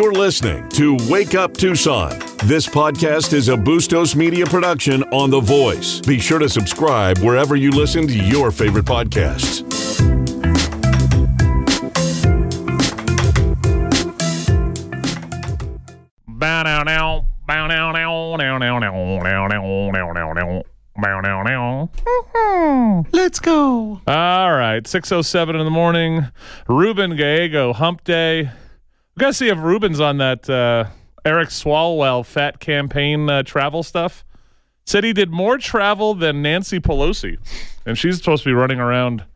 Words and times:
You're 0.00 0.14
listening 0.14 0.66
to 0.70 0.96
Wake 1.10 1.34
Up 1.34 1.52
Tucson. 1.52 2.18
This 2.44 2.66
podcast 2.66 3.34
is 3.34 3.50
a 3.50 3.54
Bustos 3.54 4.16
Media 4.16 4.46
production 4.46 5.02
on 5.12 5.28
The 5.28 5.40
Voice. 5.40 6.00
Be 6.00 6.18
sure 6.18 6.38
to 6.38 6.48
subscribe 6.48 7.18
wherever 7.18 7.54
you 7.54 7.70
listen 7.70 8.06
to 8.08 8.16
your 8.16 8.50
favorite 8.50 8.86
podcasts. 8.86 9.60
Bow 16.26 16.62
now 16.62 16.82
now. 16.82 17.26
Bow 17.46 17.66
now 17.66 17.92
now. 17.92 18.36
Now 18.38 18.56
now 18.56 18.78
now. 18.78 19.20
Now 19.22 19.48
now 19.48 19.92
now 19.92 20.12
now 20.14 20.32
now. 20.32 20.62
Bow 20.96 21.20
now 21.20 21.42
now. 21.42 23.04
Let's 23.12 23.38
go. 23.38 24.00
All 24.06 24.52
right. 24.52 24.86
607 24.86 25.56
in 25.56 25.64
the 25.66 25.70
morning. 25.70 26.26
Ruben 26.68 27.16
Gallego, 27.16 27.74
hump 27.74 28.02
day. 28.04 28.50
Got 29.20 29.26
to 29.26 29.34
see 29.34 29.48
if 29.48 29.58
Ruben's 29.58 30.00
on 30.00 30.16
that 30.16 30.48
uh, 30.48 30.86
Eric 31.26 31.50
Swalwell 31.50 32.24
fat 32.24 32.58
campaign 32.58 33.28
uh, 33.28 33.42
travel 33.42 33.82
stuff. 33.82 34.24
Said 34.86 35.04
he 35.04 35.12
did 35.12 35.30
more 35.30 35.58
travel 35.58 36.14
than 36.14 36.40
Nancy 36.40 36.80
Pelosi. 36.80 37.36
And 37.84 37.98
she's 37.98 38.16
supposed 38.16 38.44
to 38.44 38.48
be 38.48 38.54
running 38.54 38.80
around, 38.80 39.26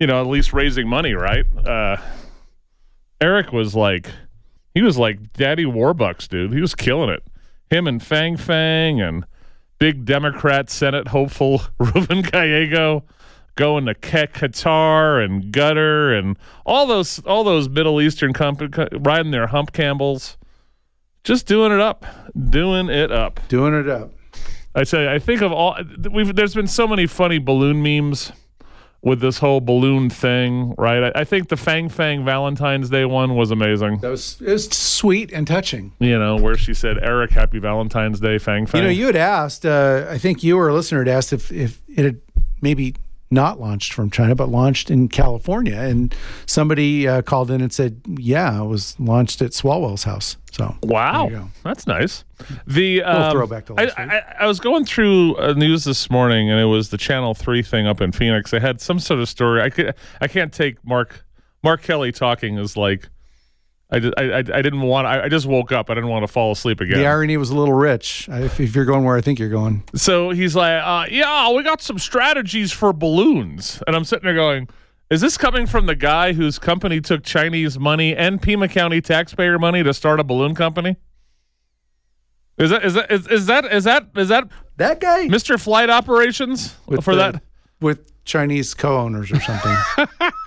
you 0.00 0.06
know, 0.06 0.22
at 0.22 0.26
least 0.26 0.54
raising 0.54 0.88
money, 0.88 1.12
right? 1.12 1.44
Uh, 1.54 1.98
Eric 3.20 3.52
was 3.52 3.74
like, 3.74 4.08
he 4.72 4.80
was 4.80 4.96
like 4.96 5.34
Daddy 5.34 5.66
Warbucks, 5.66 6.28
dude. 6.28 6.54
He 6.54 6.62
was 6.62 6.74
killing 6.74 7.10
it. 7.10 7.22
Him 7.68 7.86
and 7.86 8.02
Fang 8.02 8.38
Fang 8.38 9.02
and 9.02 9.26
big 9.78 10.06
Democrat 10.06 10.70
Senate 10.70 11.08
hopeful 11.08 11.60
Ruben 11.78 12.22
Gallego 12.22 13.04
going 13.56 13.86
to 13.86 13.94
Qatar 13.94 15.24
and 15.24 15.50
Gutter 15.50 16.14
and 16.14 16.38
all 16.64 16.86
those 16.86 17.18
all 17.20 17.42
those 17.42 17.68
Middle 17.68 18.00
Eastern 18.00 18.32
comp- 18.32 18.72
co- 18.72 18.88
riding 18.92 19.32
their 19.32 19.48
hump 19.48 19.72
Campbells, 19.72 20.36
just 21.24 21.46
doing 21.46 21.72
it 21.72 21.80
up, 21.80 22.06
doing 22.50 22.88
it 22.88 23.10
up. 23.10 23.40
Doing 23.48 23.74
it 23.74 23.88
up. 23.88 24.12
I 24.74 24.84
say, 24.84 25.12
I 25.12 25.18
think 25.18 25.40
of 25.40 25.52
all. 25.52 25.76
We've 26.12 26.34
there's 26.34 26.54
been 26.54 26.66
so 26.66 26.86
many 26.86 27.06
funny 27.06 27.38
balloon 27.38 27.82
memes 27.82 28.30
with 29.02 29.20
this 29.20 29.38
whole 29.38 29.60
balloon 29.60 30.10
thing, 30.10 30.74
right? 30.76 31.04
I, 31.04 31.20
I 31.20 31.24
think 31.24 31.48
the 31.48 31.56
Fang 31.56 31.88
Fang 31.88 32.24
Valentine's 32.24 32.90
Day 32.90 33.04
one 33.04 33.36
was 33.36 33.50
amazing. 33.50 33.98
That 34.00 34.10
was 34.10 34.38
it 34.40 34.52
was 34.52 34.68
sweet 34.68 35.32
and 35.32 35.46
touching. 35.46 35.92
You 35.98 36.18
know, 36.18 36.36
where 36.36 36.56
she 36.56 36.74
said, 36.74 36.98
"Eric, 36.98 37.30
Happy 37.30 37.58
Valentine's 37.58 38.20
Day, 38.20 38.36
Fang 38.36 38.66
Fang." 38.66 38.82
You 38.82 38.88
know, 38.88 38.92
you 38.92 39.06
had 39.06 39.16
asked. 39.16 39.64
Uh, 39.64 40.06
I 40.10 40.18
think 40.18 40.42
you 40.42 40.58
or 40.58 40.68
a 40.68 40.74
listener 40.74 40.98
had 40.98 41.08
asked 41.08 41.32
if 41.32 41.50
if 41.50 41.80
it 41.88 42.04
had 42.04 42.20
maybe 42.60 42.94
not 43.30 43.60
launched 43.60 43.92
from 43.92 44.10
China, 44.10 44.34
but 44.34 44.48
launched 44.48 44.90
in 44.90 45.08
California, 45.08 45.78
and 45.78 46.14
somebody 46.46 47.08
uh, 47.08 47.22
called 47.22 47.50
in 47.50 47.60
and 47.60 47.72
said, 47.72 48.00
"Yeah, 48.18 48.62
it 48.62 48.66
was 48.66 48.98
launched 48.98 49.42
at 49.42 49.50
Swalwell's 49.50 50.04
house." 50.04 50.36
So 50.52 50.74
Wow, 50.84 51.28
There 51.28 51.38
you 51.38 51.42
go. 51.42 51.50
that's 51.64 51.86
nice. 51.86 52.24
The 52.66 53.02
um, 53.02 53.32
throwback 53.32 53.66
to 53.66 53.74
I, 53.74 53.84
last 53.84 53.98
week. 53.98 54.08
I, 54.08 54.34
I 54.40 54.46
was 54.46 54.58
going 54.60 54.84
through 54.84 55.36
uh, 55.36 55.52
news 55.52 55.84
this 55.84 56.10
morning, 56.10 56.50
and 56.50 56.60
it 56.60 56.64
was 56.64 56.90
the 56.90 56.98
Channel 56.98 57.34
Three 57.34 57.62
thing 57.62 57.86
up 57.86 58.00
in 58.00 58.12
Phoenix. 58.12 58.50
They 58.50 58.60
had 58.60 58.80
some 58.80 58.98
sort 58.98 59.20
of 59.20 59.28
story. 59.28 59.60
I 59.60 59.70
could, 59.70 59.94
I 60.20 60.28
can't 60.28 60.52
take 60.52 60.84
Mark 60.84 61.24
Mark 61.62 61.82
Kelly 61.82 62.12
talking 62.12 62.58
is 62.58 62.76
like. 62.76 63.08
I, 63.88 63.98
I, 64.16 64.38
I, 64.38 64.42
didn't 64.42 64.80
want. 64.80 65.06
I, 65.06 65.24
I 65.24 65.28
just 65.28 65.46
woke 65.46 65.70
up. 65.70 65.90
I 65.90 65.94
didn't 65.94 66.10
want 66.10 66.24
to 66.24 66.32
fall 66.32 66.50
asleep 66.50 66.80
again. 66.80 66.98
the 66.98 67.06
irony 67.06 67.36
was 67.36 67.50
a 67.50 67.56
little 67.56 67.74
rich. 67.74 68.28
If, 68.28 68.58
if 68.58 68.74
you're 68.74 68.84
going 68.84 69.04
where 69.04 69.16
I 69.16 69.20
think 69.20 69.38
you're 69.38 69.48
going, 69.48 69.84
So 69.94 70.30
he's 70.30 70.56
like, 70.56 70.82
uh, 70.82 71.06
"Yeah, 71.08 71.50
we 71.52 71.62
got 71.62 71.80
some 71.80 71.98
strategies 71.98 72.72
for 72.72 72.92
balloons," 72.92 73.80
and 73.86 73.94
I'm 73.94 74.04
sitting 74.04 74.24
there 74.24 74.34
going, 74.34 74.68
"Is 75.08 75.20
this 75.20 75.38
coming 75.38 75.66
from 75.66 75.86
the 75.86 75.94
guy 75.94 76.32
whose 76.32 76.58
company 76.58 77.00
took 77.00 77.22
Chinese 77.22 77.78
money 77.78 78.14
and 78.16 78.42
Pima 78.42 78.66
County 78.66 79.00
taxpayer 79.00 79.56
money 79.56 79.84
to 79.84 79.94
start 79.94 80.18
a 80.18 80.24
balloon 80.24 80.56
company?" 80.56 80.96
Is 82.58 82.70
that 82.70 82.84
is 82.84 82.94
that 82.94 83.12
is, 83.12 83.26
is 83.28 83.46
that 83.46 83.64
is 83.66 83.84
that 83.84 84.08
is 84.16 84.28
that 84.28 84.48
that 84.78 84.98
guy 84.98 85.28
Mr. 85.28 85.60
Flight 85.60 85.90
Operations 85.90 86.74
for 87.02 87.14
the- 87.14 87.32
that? 87.32 87.42
with 87.80 88.10
Chinese 88.26 88.74
co-owners 88.74 89.32
or 89.32 89.40
something, 89.40 89.76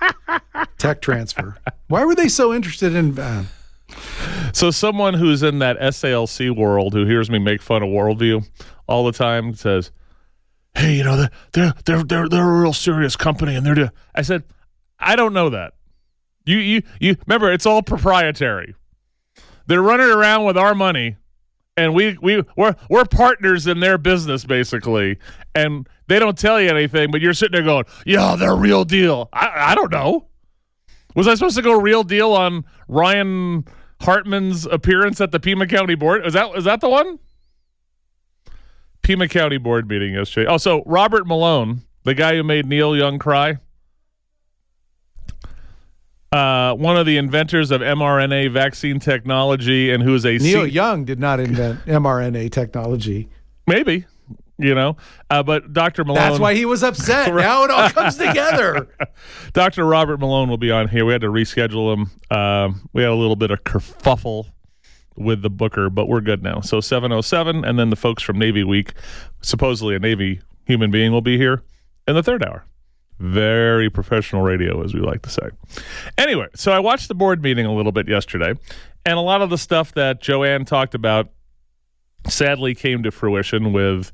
tech 0.78 1.00
transfer. 1.00 1.56
Why 1.88 2.04
were 2.04 2.14
they 2.14 2.28
so 2.28 2.54
interested 2.54 2.94
in? 2.94 3.18
Uh, 3.18 3.44
So 4.52 4.70
someone 4.70 5.14
who's 5.14 5.42
in 5.42 5.58
that 5.60 5.76
SALC 5.80 6.54
world 6.56 6.92
who 6.92 7.04
hears 7.06 7.28
me 7.30 7.38
make 7.40 7.60
fun 7.62 7.82
of 7.82 7.88
worldview 7.88 8.46
all 8.86 9.04
the 9.04 9.12
time 9.12 9.54
says, 9.54 9.90
"Hey, 10.74 10.96
you 10.96 11.04
know 11.04 11.16
they're 11.16 11.30
they're 11.52 11.74
they're 11.84 12.04
they're, 12.04 12.28
they're 12.28 12.48
a 12.56 12.60
real 12.60 12.72
serious 12.72 13.16
company 13.16 13.56
and 13.56 13.64
they're." 13.66 13.74
Do-. 13.74 13.90
I 14.14 14.22
said, 14.22 14.44
"I 14.98 15.16
don't 15.16 15.32
know 15.32 15.50
that. 15.50 15.74
You 16.44 16.58
you 16.58 16.82
you 17.00 17.16
remember 17.26 17.52
it's 17.52 17.66
all 17.66 17.82
proprietary. 17.82 18.74
They're 19.66 19.82
running 19.82 20.10
around 20.10 20.44
with 20.44 20.56
our 20.56 20.74
money." 20.74 21.16
And 21.80 21.94
we 21.94 22.18
we 22.20 22.44
we're 22.56 22.76
we're 22.90 23.06
partners 23.06 23.66
in 23.66 23.80
their 23.80 23.96
business 23.96 24.44
basically, 24.44 25.18
and 25.54 25.88
they 26.08 26.18
don't 26.18 26.36
tell 26.36 26.60
you 26.60 26.68
anything. 26.68 27.10
But 27.10 27.22
you're 27.22 27.32
sitting 27.32 27.52
there 27.52 27.62
going, 27.62 27.84
"Yeah, 28.04 28.36
they're 28.36 28.54
real 28.54 28.84
deal." 28.84 29.30
I 29.32 29.50
I 29.72 29.74
don't 29.74 29.90
know. 29.90 30.26
Was 31.14 31.26
I 31.26 31.34
supposed 31.34 31.56
to 31.56 31.62
go 31.62 31.72
real 31.80 32.04
deal 32.04 32.32
on 32.32 32.64
Ryan 32.86 33.64
Hartman's 34.02 34.66
appearance 34.66 35.20
at 35.20 35.32
the 35.32 35.40
Pima 35.40 35.66
County 35.66 35.94
Board? 35.94 36.26
Is 36.26 36.34
that 36.34 36.54
is 36.56 36.64
that 36.64 36.80
the 36.80 36.90
one? 36.90 37.18
Pima 39.02 39.26
County 39.26 39.56
Board 39.56 39.88
meeting 39.88 40.14
yesterday. 40.14 40.46
Oh, 40.46 40.52
also, 40.52 40.82
Robert 40.84 41.26
Malone, 41.26 41.82
the 42.04 42.14
guy 42.14 42.36
who 42.36 42.42
made 42.42 42.66
Neil 42.66 42.94
Young 42.94 43.18
cry, 43.18 43.56
uh, 46.32 46.74
one 46.74 46.96
of 46.96 47.06
the 47.06 47.16
inventors 47.16 47.70
of 47.70 47.80
mRNA 47.80 48.52
vaccine 48.52 49.00
technology, 49.00 49.90
and 49.90 50.02
who 50.02 50.14
is 50.14 50.24
a 50.24 50.38
Neil 50.38 50.64
C- 50.64 50.70
Young 50.70 51.04
did 51.04 51.18
not 51.18 51.40
invent 51.40 51.84
mRNA 51.86 52.50
technology. 52.52 53.28
maybe, 53.66 54.04
you 54.58 54.74
know, 54.74 54.96
uh, 55.30 55.42
but 55.42 55.72
Dr. 55.72 56.04
Malone. 56.04 56.16
That's 56.22 56.38
why 56.38 56.54
he 56.54 56.64
was 56.66 56.82
upset. 56.82 57.34
Now 57.34 57.64
it 57.64 57.70
all 57.70 57.88
comes 57.90 58.16
together. 58.16 58.88
Dr. 59.52 59.84
Robert 59.84 60.20
Malone 60.20 60.48
will 60.48 60.58
be 60.58 60.70
on 60.70 60.88
here. 60.88 61.04
We 61.04 61.12
had 61.12 61.22
to 61.22 61.28
reschedule 61.28 61.94
him. 61.94 62.36
Um, 62.36 62.88
we 62.92 63.02
had 63.02 63.10
a 63.10 63.14
little 63.14 63.36
bit 63.36 63.50
of 63.50 63.64
kerfuffle 63.64 64.46
with 65.16 65.42
the 65.42 65.50
booker, 65.50 65.90
but 65.90 66.06
we're 66.06 66.20
good 66.20 66.42
now. 66.42 66.60
So 66.60 66.80
707, 66.80 67.64
and 67.64 67.78
then 67.78 67.90
the 67.90 67.96
folks 67.96 68.22
from 68.22 68.38
Navy 68.38 68.62
Week, 68.64 68.92
supposedly 69.42 69.94
a 69.96 69.98
Navy 69.98 70.40
human 70.66 70.90
being, 70.90 71.10
will 71.12 71.20
be 71.22 71.36
here 71.36 71.62
in 72.06 72.14
the 72.14 72.22
third 72.22 72.44
hour. 72.44 72.64
Very 73.20 73.90
professional 73.90 74.42
radio, 74.42 74.82
as 74.82 74.94
we 74.94 75.00
like 75.00 75.22
to 75.22 75.30
say. 75.30 75.50
Anyway, 76.16 76.46
so 76.54 76.72
I 76.72 76.78
watched 76.78 77.08
the 77.08 77.14
board 77.14 77.42
meeting 77.42 77.66
a 77.66 77.74
little 77.74 77.92
bit 77.92 78.08
yesterday, 78.08 78.54
and 79.04 79.18
a 79.18 79.20
lot 79.20 79.42
of 79.42 79.50
the 79.50 79.58
stuff 79.58 79.92
that 79.92 80.20
Joanne 80.20 80.64
talked 80.64 80.94
about 80.94 81.28
sadly 82.28 82.74
came 82.74 83.02
to 83.02 83.10
fruition 83.10 83.72
with 83.72 84.12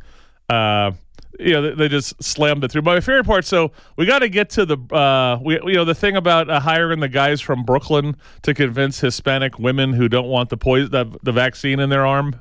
uh 0.48 0.92
you 1.38 1.52
know 1.52 1.74
they, 1.74 1.88
just 1.88 2.22
slammed 2.22 2.62
it 2.64 2.70
through 2.70 2.82
but 2.82 2.94
my 2.94 3.00
favorite 3.00 3.26
part 3.26 3.44
so 3.44 3.72
we 3.96 4.06
got 4.06 4.20
to 4.20 4.28
get 4.28 4.48
to 4.48 4.64
the 4.64 4.76
uh 4.94 5.38
we 5.42 5.54
you 5.64 5.74
know 5.74 5.84
the 5.84 5.94
thing 5.94 6.16
about 6.16 6.48
uh, 6.48 6.60
hiring 6.60 7.00
the 7.00 7.08
guys 7.08 7.40
from 7.40 7.64
brooklyn 7.64 8.16
to 8.42 8.54
convince 8.54 9.00
hispanic 9.00 9.58
women 9.58 9.92
who 9.92 10.08
don't 10.08 10.28
want 10.28 10.50
the 10.50 10.56
poison 10.56 10.90
the, 10.92 11.18
the 11.24 11.32
vaccine 11.32 11.80
in 11.80 11.90
their 11.90 12.06
arm 12.06 12.40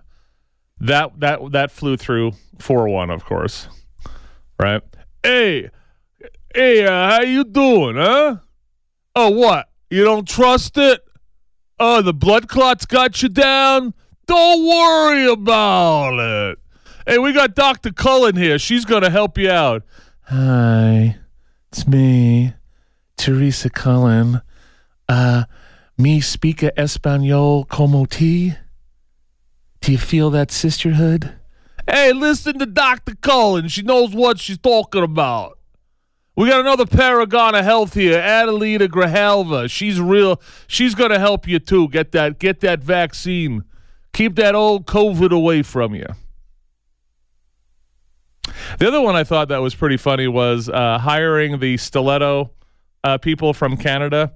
that 0.80 1.20
that 1.20 1.40
that 1.52 1.72
flew 1.72 1.98
through 1.98 2.32
4-1 2.58 3.14
of 3.14 3.26
course 3.26 3.68
right 4.60 4.84
hey 5.24 5.70
hey 6.56 6.86
uh, 6.86 7.12
how 7.12 7.22
you 7.22 7.44
doing 7.44 7.96
huh 7.98 8.38
oh 9.16 9.30
what 9.30 9.70
you 9.90 10.04
don't 10.04 10.28
trust 10.28 10.78
it 10.78 11.02
oh 11.80 12.02
the 12.02 12.14
blood 12.14 12.48
clots 12.48 12.86
got 12.86 13.22
you 13.22 13.30
down 13.30 13.94
don't 14.28 14.66
worry 14.66 15.32
about 15.32 16.20
it. 16.20 16.60
Hey, 17.06 17.20
we 17.20 17.32
got 17.32 17.54
Dr. 17.54 17.92
Cullen 17.92 18.36
here. 18.36 18.58
She's 18.58 18.86
going 18.86 19.04
to 19.04 19.10
help 19.10 19.38
you 19.38 19.52
out. 19.52 19.84
Hi, 20.24 21.18
it's 21.72 21.88
me, 21.88 22.54
Teresa 23.18 23.70
Cullen. 23.70 24.42
Uh, 25.08 25.44
me 25.98 26.20
speak 26.22 26.64
Espanol 26.64 27.66
como 27.66 28.06
ti. 28.06 28.56
Do 29.82 29.92
you 29.92 30.00
feel 30.00 30.32
that 30.32 30.50
sisterhood? 30.50 31.36
Hey, 31.88 32.12
listen 32.12 32.58
to 32.58 32.66
Dr. 32.66 33.14
Cullen. 33.22 33.68
She 33.68 33.84
knows 33.84 34.16
what 34.16 34.40
she's 34.40 34.58
talking 34.58 35.04
about. 35.04 35.60
We 36.36 36.50
got 36.50 36.60
another 36.60 36.86
paragon 36.86 37.56
of 37.56 37.64
health 37.64 37.94
here, 37.94 38.20
Adelita 38.20 38.90
Grijalva. 38.90 39.70
She's 39.70 40.02
real. 40.02 40.42
She's 40.68 40.94
gonna 40.94 41.20
help 41.20 41.48
you 41.48 41.60
too. 41.60 41.88
Get 41.88 42.12
that. 42.12 42.40
Get 42.40 42.60
that 42.60 42.84
vaccine. 42.84 43.64
Keep 44.12 44.36
that 44.36 44.54
old 44.54 44.86
COVID 44.86 45.32
away 45.32 45.62
from 45.62 45.96
you. 45.96 46.08
The 48.80 48.88
other 48.88 49.02
one 49.02 49.16
I 49.16 49.24
thought 49.24 49.48
that 49.48 49.62
was 49.62 49.76
pretty 49.76 49.98
funny 49.98 50.28
was 50.28 50.68
uh, 50.68 50.98
hiring 51.00 51.60
the 51.60 51.78
stiletto 51.78 52.52
uh, 53.04 53.18
people 53.18 53.54
from 53.54 53.78
Canada. 53.78 54.34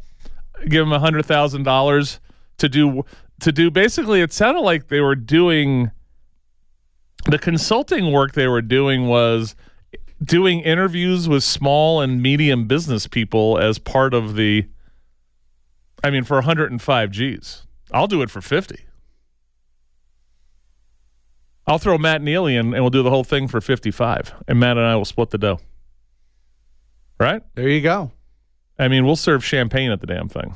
Give 0.68 0.88
them 0.88 0.98
hundred 1.00 1.26
thousand 1.26 1.64
dollars 1.64 2.20
to 2.58 2.70
do 2.70 3.04
to 3.42 3.52
do. 3.52 3.70
Basically, 3.70 4.22
it 4.22 4.32
sounded 4.32 4.62
like 4.62 4.88
they 4.88 5.02
were 5.02 5.16
doing 5.16 5.92
the 7.26 7.40
consulting 7.40 8.12
work. 8.12 8.34
They 8.34 8.48
were 8.48 8.62
doing 8.62 9.08
was 9.08 9.56
doing 10.24 10.62
interviews 10.62 11.28
with 11.30 11.44
small 11.44 12.02
and 12.02 12.22
medium 12.22 12.68
business 12.68 13.08
people 13.08 13.58
as 13.58 13.80
part 13.80 14.14
of 14.14 14.36
the. 14.36 14.68
I 16.04 16.10
mean, 16.10 16.24
for 16.24 16.36
105 16.36 17.12
G's. 17.12 17.64
I'll 17.92 18.08
do 18.08 18.22
it 18.22 18.30
for 18.30 18.42
50. 18.42 18.86
I'll 21.68 21.78
throw 21.78 21.98
Matt 21.98 22.22
Neely 22.22 22.56
in 22.56 22.74
and 22.74 22.82
we'll 22.84 22.90
do 22.90 23.04
the 23.04 23.12
whole 23.12 23.24
thing 23.24 23.48
for 23.48 23.62
55. 23.62 24.34
And 24.48 24.60
Matt 24.60 24.78
and 24.78 24.86
I 24.86 24.96
will 24.96 25.06
split 25.06 25.30
the 25.30 25.38
dough. 25.38 25.60
Right? 27.20 27.44
There 27.56 27.70
you 27.70 27.82
go. 27.82 28.12
I 28.80 28.88
mean, 28.88 29.06
we'll 29.06 29.16
serve 29.16 29.44
champagne 29.46 29.92
at 29.92 30.02
the 30.02 30.08
damn 30.08 30.30
thing. 30.30 30.56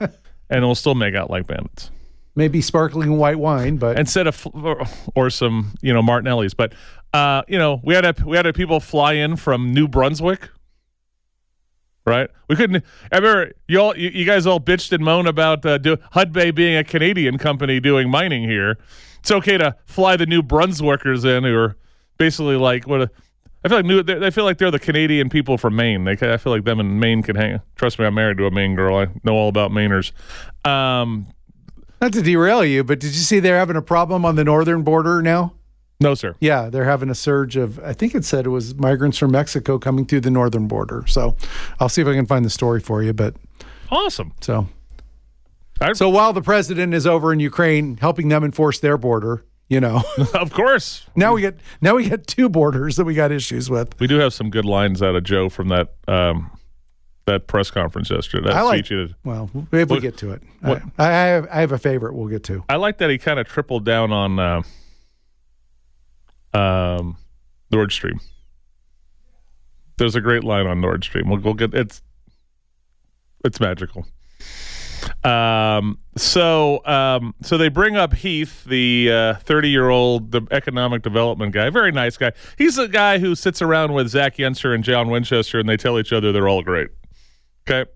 and 0.48 0.64
we'll 0.64 0.74
still 0.74 0.94
make 0.94 1.14
out 1.14 1.30
like 1.30 1.46
bandits. 1.46 1.90
Maybe 2.34 2.62
sparkling 2.62 3.18
white 3.18 3.38
wine, 3.38 3.76
but 3.76 3.98
Instead 3.98 4.26
of 4.26 4.46
or, 4.54 4.86
or 5.14 5.30
some, 5.30 5.74
you 5.82 5.92
know, 5.92 6.02
Martinelli's, 6.02 6.54
but 6.54 6.72
uh, 7.12 7.42
you 7.48 7.58
know, 7.58 7.80
we 7.82 7.94
had 7.94 8.04
a, 8.04 8.14
we 8.24 8.36
had 8.36 8.46
a 8.46 8.52
people 8.52 8.80
fly 8.80 9.14
in 9.14 9.36
from 9.36 9.72
New 9.72 9.88
Brunswick. 9.88 10.50
Right? 12.04 12.30
We 12.48 12.54
couldn't 12.54 12.84
I 13.10 13.16
remember 13.16 13.52
you 13.66 13.80
all 13.80 13.96
you, 13.96 14.10
you 14.10 14.24
guys 14.24 14.46
all 14.46 14.60
bitched 14.60 14.92
and 14.92 15.04
moaned 15.04 15.26
about 15.26 15.66
uh, 15.66 15.78
do, 15.78 15.96
being 16.52 16.76
a 16.76 16.84
Canadian 16.84 17.36
company 17.36 17.80
doing 17.80 18.08
mining 18.08 18.44
here. 18.44 18.78
It's 19.18 19.32
okay 19.32 19.58
to 19.58 19.74
fly 19.86 20.16
the 20.16 20.26
New 20.26 20.40
Brunswickers 20.40 21.24
in 21.24 21.42
who 21.42 21.56
are 21.56 21.76
basically 22.16 22.54
like 22.54 22.86
what 22.86 23.02
a, 23.02 23.10
I 23.66 23.68
feel 23.68 23.78
like 23.78 23.86
new. 23.86 24.02
They 24.04 24.30
feel 24.30 24.44
like 24.44 24.58
they're 24.58 24.70
the 24.70 24.78
Canadian 24.78 25.28
people 25.28 25.58
from 25.58 25.74
Maine. 25.74 26.04
They, 26.04 26.12
I 26.12 26.36
feel 26.36 26.52
like 26.52 26.62
them 26.62 26.78
in 26.78 27.00
Maine 27.00 27.24
can 27.24 27.34
hang. 27.34 27.60
Trust 27.74 27.98
me, 27.98 28.04
I'm 28.04 28.14
married 28.14 28.38
to 28.38 28.46
a 28.46 28.50
Maine 28.52 28.76
girl. 28.76 28.96
I 28.96 29.08
know 29.24 29.34
all 29.34 29.48
about 29.48 29.72
Mainers. 29.72 30.12
Um, 30.64 31.26
not 32.00 32.12
to 32.12 32.22
derail 32.22 32.64
you, 32.64 32.84
but 32.84 33.00
did 33.00 33.08
you 33.08 33.22
see 33.22 33.40
they're 33.40 33.58
having 33.58 33.74
a 33.74 33.82
problem 33.82 34.24
on 34.24 34.36
the 34.36 34.44
northern 34.44 34.82
border 34.82 35.20
now? 35.20 35.54
No, 36.00 36.14
sir. 36.14 36.34
Yeah, 36.40 36.68
they're 36.68 36.84
having 36.84 37.08
a 37.10 37.14
surge 37.14 37.56
of, 37.56 37.78
I 37.80 37.92
think 37.92 38.14
it 38.14 38.24
said 38.24 38.46
it 38.46 38.50
was 38.50 38.74
migrants 38.74 39.18
from 39.18 39.32
Mexico 39.32 39.78
coming 39.78 40.04
through 40.06 40.20
the 40.20 40.30
northern 40.30 40.66
border. 40.68 41.04
So 41.06 41.36
I'll 41.80 41.88
see 41.88 42.02
if 42.02 42.08
I 42.08 42.14
can 42.14 42.26
find 42.26 42.44
the 42.44 42.50
story 42.50 42.80
for 42.80 43.02
you. 43.02 43.12
But 43.12 43.34
Awesome. 43.90 44.32
so, 44.40 44.68
I- 45.80 45.92
so 45.94 46.08
while 46.08 46.32
the 46.32 46.42
president 46.42 46.92
is 46.94 47.06
over 47.06 47.32
in 47.32 47.40
Ukraine 47.40 47.96
helping 47.98 48.28
them 48.28 48.44
enforce 48.44 48.78
their 48.80 48.96
border, 48.98 49.44
you 49.68 49.80
know, 49.80 50.02
of 50.34 50.52
course, 50.52 51.06
now 51.16 51.34
we 51.34 51.40
get 51.40 51.58
now 51.80 51.94
we 51.96 52.08
get 52.08 52.26
two 52.26 52.48
borders 52.48 52.96
that 52.96 53.04
we 53.04 53.14
got 53.14 53.32
issues 53.32 53.68
with. 53.70 53.98
we 53.98 54.06
do 54.06 54.16
have 54.18 54.32
some 54.32 54.48
good 54.50 54.64
lines 54.64 55.02
out 55.02 55.14
of 55.16 55.24
Joe 55.24 55.48
from 55.48 55.68
that 55.68 55.94
um, 56.08 56.50
that 57.26 57.46
press 57.48 57.70
conference 57.72 58.08
yesterday. 58.10 58.46
That 58.48 58.56
I 58.56 58.62
like-. 58.62 58.86
Well, 59.24 59.50
if 59.72 59.72
we 59.72 59.84
What- 59.96 60.02
get 60.02 60.16
to 60.18 60.30
it, 60.32 60.42
what- 60.60 60.82
I, 60.98 61.04
I 61.06 61.10
have 61.10 61.48
I 61.50 61.60
have 61.60 61.72
a 61.72 61.78
favorite. 61.78 62.14
We'll 62.14 62.28
get 62.28 62.44
to. 62.44 62.64
I 62.68 62.76
like 62.76 62.98
that 62.98 63.10
he 63.10 63.18
kind 63.18 63.40
of 63.40 63.48
tripled 63.48 63.84
down 63.84 64.12
on 64.12 64.38
uh, 64.38 64.62
um, 66.56 67.16
Nord 67.70 67.92
Stream. 67.92 68.20
There's 69.98 70.14
a 70.14 70.20
great 70.20 70.44
line 70.44 70.66
on 70.66 70.80
Nord 70.80 71.04
Stream. 71.04 71.28
We'll, 71.28 71.40
we'll 71.40 71.54
get 71.54 71.74
it's 71.74 72.02
it's 73.44 73.60
magical. 73.60 74.06
Um, 75.22 75.98
so 76.16 76.84
um, 76.84 77.34
so 77.42 77.56
they 77.58 77.68
bring 77.68 77.96
up 77.96 78.14
Heath, 78.14 78.64
the 78.64 79.36
30 79.40 79.70
year 79.70 79.88
old 79.88 80.32
the 80.32 80.42
economic 80.50 81.02
development 81.02 81.52
guy, 81.52 81.70
very 81.70 81.92
nice 81.92 82.16
guy. 82.16 82.32
He's 82.58 82.76
the 82.76 82.88
guy 82.88 83.18
who 83.18 83.34
sits 83.34 83.62
around 83.62 83.92
with 83.92 84.08
Zach 84.08 84.36
Yenser 84.36 84.74
and 84.74 84.84
John 84.84 85.10
Winchester, 85.10 85.58
and 85.58 85.68
they 85.68 85.76
tell 85.76 85.98
each 85.98 86.12
other 86.12 86.32
they're 86.32 86.48
all 86.48 86.62
great. 86.62 86.88
Okay. 87.68 87.90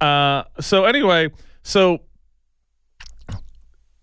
Uh, 0.00 0.44
so 0.60 0.84
anyway, 0.84 1.30
so 1.62 2.00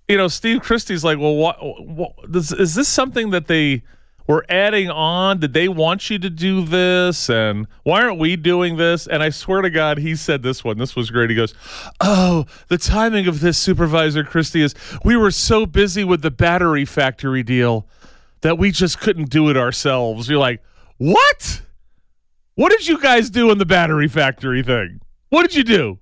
you 0.07 0.17
know, 0.17 0.27
Steve 0.27 0.61
Christy's 0.61 1.03
like, 1.03 1.19
well, 1.19 1.35
what, 1.35 1.57
what 1.61 2.13
is, 2.33 2.53
is 2.53 2.75
this 2.75 2.87
something 2.87 3.31
that 3.31 3.47
they 3.47 3.83
were 4.25 4.45
adding 4.49 4.89
on? 4.89 5.39
Did 5.39 5.53
they 5.53 5.67
want 5.67 6.09
you 6.09 6.19
to 6.19 6.29
do 6.29 6.63
this? 6.63 7.29
And 7.29 7.67
why 7.83 8.03
aren't 8.03 8.19
we 8.19 8.35
doing 8.35 8.77
this? 8.77 9.07
And 9.07 9.21
I 9.21 9.29
swear 9.29 9.61
to 9.61 9.69
God, 9.69 9.97
he 9.97 10.15
said 10.15 10.43
this 10.43 10.63
one. 10.63 10.77
This 10.77 10.95
was 10.95 11.09
great. 11.09 11.29
He 11.29 11.35
goes, 11.35 11.53
oh, 12.01 12.45
the 12.67 12.77
timing 12.77 13.27
of 13.27 13.39
this, 13.41 13.57
Supervisor 13.57 14.23
Christie, 14.23 14.61
is 14.61 14.75
we 15.03 15.15
were 15.15 15.31
so 15.31 15.65
busy 15.65 16.03
with 16.03 16.21
the 16.21 16.31
battery 16.31 16.85
factory 16.85 17.43
deal 17.43 17.87
that 18.41 18.57
we 18.57 18.71
just 18.71 18.99
couldn't 18.99 19.29
do 19.29 19.49
it 19.49 19.57
ourselves. 19.57 20.29
You're 20.29 20.39
like, 20.39 20.61
what? 20.97 21.61
What 22.55 22.71
did 22.71 22.87
you 22.87 22.99
guys 22.99 23.29
do 23.29 23.51
in 23.51 23.57
the 23.57 23.65
battery 23.65 24.07
factory 24.07 24.63
thing? 24.63 25.01
What 25.29 25.43
did 25.43 25.55
you 25.55 25.63
do? 25.63 25.99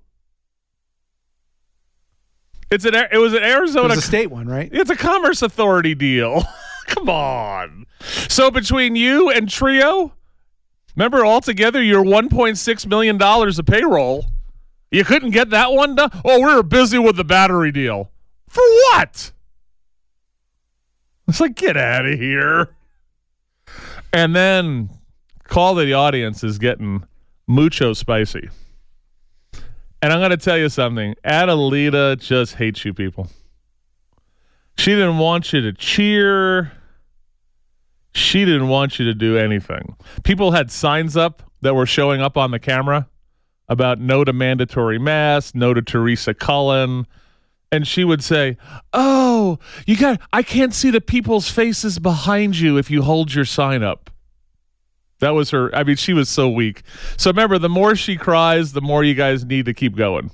It's 2.70 2.84
an 2.84 2.94
it 2.94 3.18
was 3.18 3.32
an 3.32 3.42
Arizona 3.42 3.88
was 3.88 3.98
a 3.98 4.02
state 4.02 4.30
one, 4.30 4.48
right? 4.48 4.68
it's 4.72 4.90
a 4.90 4.96
commerce 4.96 5.42
authority 5.42 5.94
deal. 5.94 6.44
Come 6.86 7.08
on. 7.08 7.86
So 8.00 8.50
between 8.50 8.96
you 8.96 9.30
and 9.30 9.48
Trio, 9.48 10.12
remember 10.96 11.24
altogether 11.24 11.82
you're 11.82 12.04
1.6 12.04 12.86
million 12.86 13.18
dollars 13.18 13.58
of 13.58 13.66
payroll. 13.66 14.26
You 14.90 15.04
couldn't 15.04 15.30
get 15.30 15.50
that 15.50 15.72
one 15.72 15.94
done. 15.96 16.10
Oh, 16.24 16.38
we 16.38 16.54
were 16.54 16.62
busy 16.62 16.98
with 16.98 17.16
the 17.16 17.24
battery 17.24 17.72
deal. 17.72 18.10
For 18.48 18.62
what? 18.62 19.32
It's 21.28 21.40
like 21.40 21.56
get 21.56 21.76
out 21.76 22.06
of 22.06 22.18
here. 22.18 22.70
And 24.12 24.34
then 24.34 24.90
call 25.44 25.74
to 25.76 25.84
the 25.84 25.92
audience 25.92 26.44
is 26.44 26.58
getting 26.58 27.04
mucho 27.46 27.92
spicy. 27.92 28.48
And 30.02 30.12
I'm 30.12 30.20
going 30.20 30.30
to 30.30 30.36
tell 30.36 30.58
you 30.58 30.68
something. 30.68 31.14
Adelita 31.24 32.20
just 32.20 32.54
hates 32.54 32.84
you 32.84 32.92
people. 32.92 33.28
She 34.78 34.92
didn't 34.92 35.18
want 35.18 35.52
you 35.52 35.62
to 35.62 35.72
cheer. 35.72 36.72
She 38.12 38.44
didn't 38.44 38.68
want 38.68 38.98
you 38.98 39.06
to 39.06 39.14
do 39.14 39.36
anything. 39.36 39.96
People 40.22 40.52
had 40.52 40.70
signs 40.70 41.16
up 41.16 41.42
that 41.62 41.74
were 41.74 41.86
showing 41.86 42.20
up 42.20 42.36
on 42.36 42.50
the 42.50 42.58
camera 42.58 43.08
about 43.68 43.98
no 43.98 44.22
to 44.24 44.32
mandatory 44.32 44.98
masks, 44.98 45.54
no 45.54 45.74
to 45.74 45.82
Teresa 45.82 46.34
Cullen. 46.34 47.06
And 47.72 47.86
she 47.86 48.04
would 48.04 48.22
say, 48.22 48.56
Oh, 48.92 49.58
you 49.86 49.96
got, 49.96 50.20
I 50.32 50.42
can't 50.42 50.72
see 50.72 50.90
the 50.90 51.00
people's 51.00 51.50
faces 51.50 51.98
behind 51.98 52.58
you 52.58 52.78
if 52.78 52.90
you 52.90 53.02
hold 53.02 53.34
your 53.34 53.44
sign 53.44 53.82
up. 53.82 54.10
That 55.20 55.30
was 55.30 55.50
her. 55.50 55.74
I 55.74 55.84
mean, 55.84 55.96
she 55.96 56.12
was 56.12 56.28
so 56.28 56.48
weak. 56.48 56.82
So 57.16 57.30
remember, 57.30 57.58
the 57.58 57.68
more 57.68 57.96
she 57.96 58.16
cries, 58.16 58.72
the 58.72 58.82
more 58.82 59.02
you 59.02 59.14
guys 59.14 59.44
need 59.44 59.64
to 59.64 59.74
keep 59.74 59.96
going. 59.96 60.30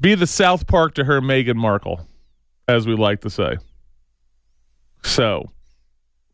Be 0.00 0.14
the 0.14 0.26
South 0.26 0.66
Park 0.66 0.94
to 0.94 1.04
her 1.04 1.20
Meghan 1.20 1.56
Markle, 1.56 2.06
as 2.68 2.86
we 2.86 2.94
like 2.94 3.20
to 3.22 3.30
say. 3.30 3.58
So 5.02 5.50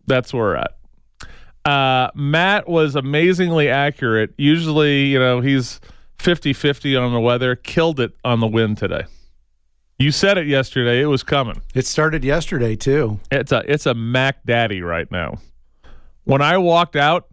that's 0.07 0.33
where 0.33 0.43
we're 0.43 0.57
at. 0.57 0.77
Uh, 1.65 2.11
Matt 2.15 2.69
was 2.69 2.95
amazingly 2.95 3.69
accurate. 3.69 4.35
Usually, 4.39 5.07
you 5.07 5.19
know, 5.19 5.41
he's 5.41 5.81
50 6.19 6.53
50 6.53 6.95
on 6.97 7.13
the 7.13 7.21
weather, 7.21 7.57
killed 7.57 7.99
it 7.99 8.13
on 8.25 8.41
the 8.41 8.47
wind 8.47 8.79
today. 8.79 9.05
You 9.99 10.13
said 10.13 10.39
it 10.39 10.47
yesterday. 10.47 11.01
It 11.01 11.07
was 11.07 11.23
coming. 11.23 11.63
It 11.75 11.87
started 11.87 12.23
yesterday 12.23 12.77
too. 12.77 13.19
It's 13.31 13.51
a 13.51 13.63
it's 13.67 13.87
a 13.87 13.95
Mac 13.95 14.45
Daddy 14.45 14.83
right 14.83 15.11
now. 15.11 15.39
When 16.27 16.43
I 16.43 16.59
walked 16.59 16.97
out, 16.97 17.29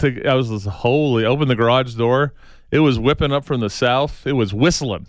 to, 0.00 0.26
I 0.26 0.34
was 0.34 0.48
just, 0.48 0.66
holy. 0.66 1.24
Opened 1.24 1.50
the 1.50 1.54
garage 1.54 1.94
door. 1.94 2.32
It 2.70 2.78
was 2.80 2.98
whipping 2.98 3.30
up 3.32 3.44
from 3.44 3.60
the 3.60 3.68
south. 3.70 4.26
It 4.26 4.32
was 4.32 4.52
whistling. 4.54 5.06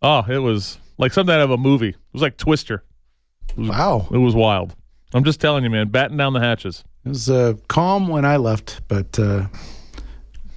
Oh, 0.00 0.24
it 0.28 0.38
was 0.38 0.78
like 0.98 1.12
something 1.12 1.34
out 1.34 1.42
of 1.42 1.50
a 1.50 1.56
movie. 1.58 1.90
It 1.90 1.96
was 2.12 2.22
like 2.22 2.36
Twister. 2.38 2.82
Wow, 3.56 4.08
It 4.10 4.16
was 4.18 4.34
wild. 4.34 4.74
I'm 5.14 5.24
just 5.24 5.40
telling 5.40 5.62
you, 5.62 5.68
man. 5.70 5.88
Batten 5.88 6.16
down 6.16 6.32
the 6.32 6.40
hatches. 6.40 6.84
it 7.04 7.10
was 7.10 7.28
uh, 7.28 7.52
calm 7.68 8.08
when 8.08 8.24
I 8.24 8.38
left, 8.38 8.80
but 8.88 9.18
uh, 9.18 9.46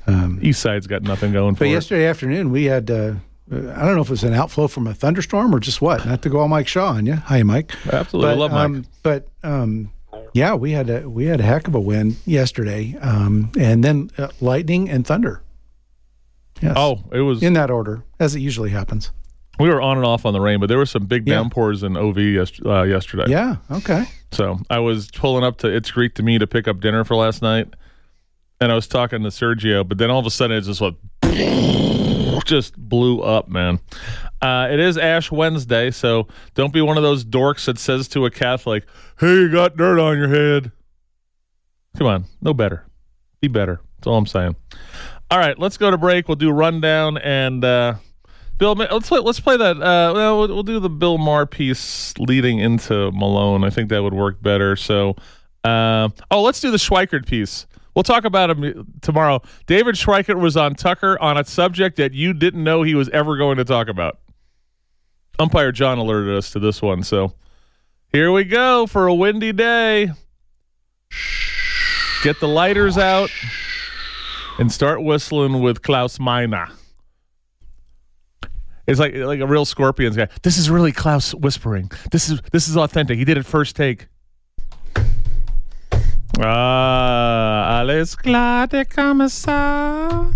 um, 0.08 0.40
East 0.42 0.62
Side's 0.62 0.88
got 0.88 1.02
nothing 1.04 1.34
going 1.34 1.56
for 1.56 1.60
but 1.60 1.68
it. 1.68 1.72
yesterday 1.72 2.06
afternoon 2.06 2.52
we 2.52 2.64
had. 2.66 2.90
Uh, 2.90 3.16
I 3.52 3.58
don't 3.86 3.96
know 3.96 4.02
if 4.02 4.08
it 4.08 4.12
was 4.12 4.24
an 4.24 4.34
outflow 4.34 4.68
from 4.68 4.88
a 4.88 4.94
thunderstorm 4.94 5.54
or 5.54 5.60
just 5.60 5.82
what. 5.82 6.06
Not 6.06 6.22
to 6.22 6.30
go 6.30 6.40
all 6.40 6.48
Mike 6.48 6.68
Shaw 6.70 6.94
on 6.94 7.06
you. 7.06 7.16
Hi, 7.16 7.44
Mike. 7.44 7.74
Absolutely, 7.92 8.32
But, 8.32 8.38
love 8.40 8.52
Mike. 8.52 8.60
um, 8.66 8.86
but 9.04 9.28
um, 9.44 9.92
yeah, 10.36 10.54
we 10.54 10.72
had 10.72 10.90
a 10.90 11.10
we 11.10 11.26
had 11.28 11.40
a 11.40 11.44
heck 11.44 11.66
of 11.70 11.76
a 11.76 11.80
wind 11.80 12.18
yesterday, 12.26 12.98
um, 13.02 13.52
and 13.58 13.82
then 13.86 14.12
uh, 14.18 14.28
lightning 14.42 14.90
and 14.90 15.08
thunder. 15.08 15.42
Yes. 16.62 16.74
oh, 16.76 17.00
it 17.14 17.22
was. 17.22 17.42
in 17.42 17.54
that 17.54 17.72
order, 17.72 18.04
as 18.20 18.36
it 18.36 18.42
usually 18.42 18.70
happens. 18.70 19.12
we 19.60 19.70
were 19.70 19.82
on 19.82 19.96
and 19.96 20.06
off 20.06 20.26
on 20.26 20.34
the 20.34 20.42
rain, 20.42 20.60
but 20.60 20.68
there 20.68 20.78
were 20.78 20.86
some 20.86 21.06
big 21.06 21.26
Yeah. 21.26 21.36
downpours 21.36 21.84
in 21.84 21.96
OV 21.96 22.18
yes, 22.20 22.52
uh, 22.66 22.84
yesterday. 22.84 23.26
Yeah. 23.30 23.56
Okay. 23.72 24.04
So 24.32 24.60
I 24.70 24.80
was 24.80 25.10
pulling 25.12 25.46
up 25.46 25.58
to 25.60 25.68
It's 25.74 25.90
Greek 25.90 26.16
to 26.16 26.24
me 26.24 26.38
to 26.38 26.48
pick 26.48 26.68
up 26.68 26.82
dinner 26.82 27.06
for 27.06 27.16
last 27.16 27.42
night, 27.42 27.68
and 28.60 28.72
I 28.74 28.76
was 28.76 28.88
talking 28.88 29.24
to 29.24 29.30
Sergio, 29.30 29.88
but 29.88 29.98
then 29.98 30.12
all 30.12 30.20
of 30.20 30.26
a 30.26 30.30
sudden 30.30 30.58
it 30.58 30.62
just 30.62 30.82
went, 30.82 30.98
just 32.46 32.76
blew 32.78 33.22
up, 33.22 33.48
man. 33.48 33.80
Uh, 34.42 34.68
it 34.70 34.80
is 34.80 34.98
Ash 34.98 35.32
Wednesday, 35.32 35.92
so 35.92 36.28
don't 36.54 36.74
be 36.74 36.82
one 36.82 36.98
of 36.98 37.04
those 37.04 37.24
dorks 37.24 37.66
that 37.66 37.80
says 37.80 38.08
to 38.10 38.26
a 38.26 38.32
Catholic, 38.32 38.86
"Hey, 39.20 39.34
you 39.34 39.52
got 39.52 39.78
dirt 39.78 40.00
on 40.00 40.18
your 40.18 40.28
head." 40.28 40.72
Come 41.98 42.08
on, 42.08 42.26
no 42.42 42.54
better. 42.54 42.86
Be 43.42 43.48
better. 43.48 43.82
That's 43.98 44.08
all 44.08 44.18
I'm 44.18 44.26
saying. 44.26 44.56
All 45.32 45.40
right, 45.40 45.58
let's 45.58 45.78
go 45.78 45.90
to 45.90 45.98
break. 45.98 46.28
We'll 46.28 46.36
do 46.36 46.52
rundown 46.52 47.18
and. 47.18 47.64
Uh, 47.64 47.96
Bill, 48.58 48.74
let's 48.74 49.10
play, 49.10 49.20
let's 49.20 49.40
play 49.42 49.58
that. 49.58 49.76
Uh, 49.78 50.14
well, 50.16 50.48
we'll, 50.48 50.64
do 50.64 50.80
the 50.80 50.90
Bill 50.90 51.18
Maher 51.18 51.46
piece 51.46 52.18
leading 52.18 52.60
into 52.60 53.12
Malone. 53.12 53.66
I 53.66 53.70
think 53.70 53.90
that 53.90 54.02
would 54.02 54.14
work 54.14 54.42
better. 54.42 54.78
So, 54.78 55.18
uh, 55.66 56.08
oh, 56.32 56.42
let's 56.42 56.62
do 56.62 56.72
the 56.72 56.78
Schweikert 56.78 57.26
piece. 57.26 57.68
We'll 57.96 58.04
talk 58.04 58.24
about 58.24 58.50
him 58.52 58.94
tomorrow. 59.02 59.42
David 59.68 59.96
Schweikert 59.96 60.40
was 60.40 60.56
on 60.56 60.76
Tucker 60.76 61.18
on 61.20 61.38
a 61.38 61.44
subject 61.44 61.98
that 61.98 62.14
you 62.14 62.34
didn't 62.34 62.64
know 62.64 62.84
he 62.84 62.96
was 62.96 63.10
ever 63.10 63.36
going 63.36 63.58
to 63.58 63.66
talk 63.66 63.90
about. 63.90 64.20
Umpire 65.38 65.72
John 65.72 65.98
alerted 65.98 66.36
us 66.38 66.52
to 66.52 66.60
this 66.60 66.82
one, 66.82 67.04
so 67.04 67.34
here 68.12 68.32
we 68.32 68.44
go 68.46 68.88
for 68.88 69.08
a 69.08 69.14
windy 69.14 69.52
day. 69.52 70.12
Get 72.24 72.40
the 72.40 72.48
lighters 72.48 72.98
out 72.98 73.30
and 74.58 74.72
start 74.72 75.04
whistling 75.04 75.62
with 75.62 75.82
Klaus 75.82 76.20
Meine. 76.20 76.68
It's 78.88 79.00
like 79.00 79.16
like 79.16 79.40
a 79.40 79.48
real 79.48 79.66
Scorpions 79.66 80.16
guy. 80.16 80.28
This 80.44 80.58
is 80.58 80.70
really 80.70 80.92
Klaus 80.92 81.34
whispering. 81.34 81.92
This 82.12 82.30
is 82.30 82.42
this 82.52 82.68
is 82.68 82.78
authentic. 82.78 83.18
He 83.18 83.26
did 83.26 83.38
it 83.38 83.46
first 83.46 83.76
take. 83.76 84.08
Ah, 86.40 87.80
alles 87.80 88.16
klar, 88.16 88.68
der 88.68 88.86
Kommissar. 88.86 90.34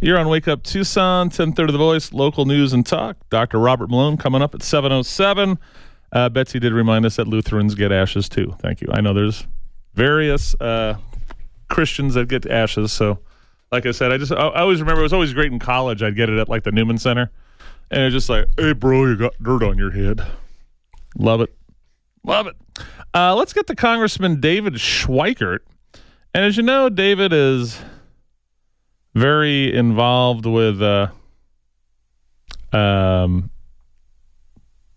You're 0.00 0.18
on 0.18 0.28
Wake 0.28 0.46
Up 0.46 0.62
Tucson, 0.62 1.28
1030 1.28 1.72
The 1.72 1.78
Voice, 1.78 2.12
local 2.12 2.44
news 2.44 2.74
and 2.74 2.84
talk. 2.84 3.16
Dr. 3.30 3.58
Robert 3.58 3.88
Malone 3.88 4.18
coming 4.18 4.42
up 4.42 4.54
at 4.54 4.62
707. 4.62 5.58
Uh, 6.12 6.28
Betsy 6.28 6.58
did 6.58 6.74
remind 6.74 7.06
us 7.06 7.16
that 7.16 7.26
Lutherans 7.26 7.74
get 7.74 7.92
ashes 7.92 8.28
too. 8.28 8.54
Thank 8.60 8.82
you. 8.82 8.88
I 8.92 9.00
know 9.00 9.14
there's 9.14 9.46
various 9.94 10.54
uh, 10.60 10.98
Christians 11.70 12.12
that 12.14 12.28
get 12.28 12.46
ashes. 12.46 12.92
So, 12.92 13.20
like 13.72 13.86
I 13.86 13.90
said, 13.90 14.12
I 14.12 14.18
just 14.18 14.32
I, 14.32 14.36
I 14.36 14.60
always 14.60 14.80
remember 14.80 15.00
it 15.00 15.04
was 15.04 15.14
always 15.14 15.32
great 15.32 15.50
in 15.50 15.58
college. 15.58 16.02
I'd 16.02 16.14
get 16.14 16.28
it 16.28 16.38
at 16.38 16.48
like 16.48 16.64
the 16.64 16.72
Newman 16.72 16.98
Center, 16.98 17.30
and 17.90 18.02
it's 18.02 18.12
just 18.12 18.28
like, 18.28 18.46
hey, 18.58 18.74
bro, 18.74 19.06
you 19.06 19.16
got 19.16 19.34
dirt 19.42 19.62
on 19.62 19.78
your 19.78 19.90
head. 19.90 20.24
Love 21.16 21.40
it, 21.40 21.54
love 22.22 22.46
it. 22.46 22.56
Uh, 23.14 23.34
let's 23.34 23.54
get 23.54 23.66
to 23.66 23.74
Congressman 23.74 24.40
David 24.40 24.74
Schweikert. 24.74 25.60
And 26.34 26.44
as 26.44 26.58
you 26.58 26.62
know, 26.62 26.90
David 26.90 27.32
is 27.32 27.80
very 29.16 29.74
involved 29.74 30.44
with 30.44 30.82
uh, 30.82 31.08
um, 32.70 33.50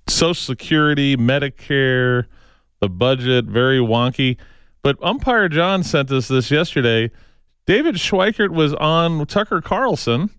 Social 0.10 0.34
Security, 0.34 1.16
Medicare, 1.16 2.26
the 2.82 2.90
budget, 2.90 3.46
very 3.46 3.80
wonky. 3.80 4.36
But 4.82 4.98
umpire 5.02 5.48
John 5.48 5.84
sent 5.84 6.12
us 6.12 6.28
this 6.28 6.52
yesterday. 6.52 7.12
David 7.66 7.96
Schweikert 7.96 8.50
was 8.50 8.74
on 8.74 9.26
Tucker 9.26 9.62
Carlson 9.62 10.30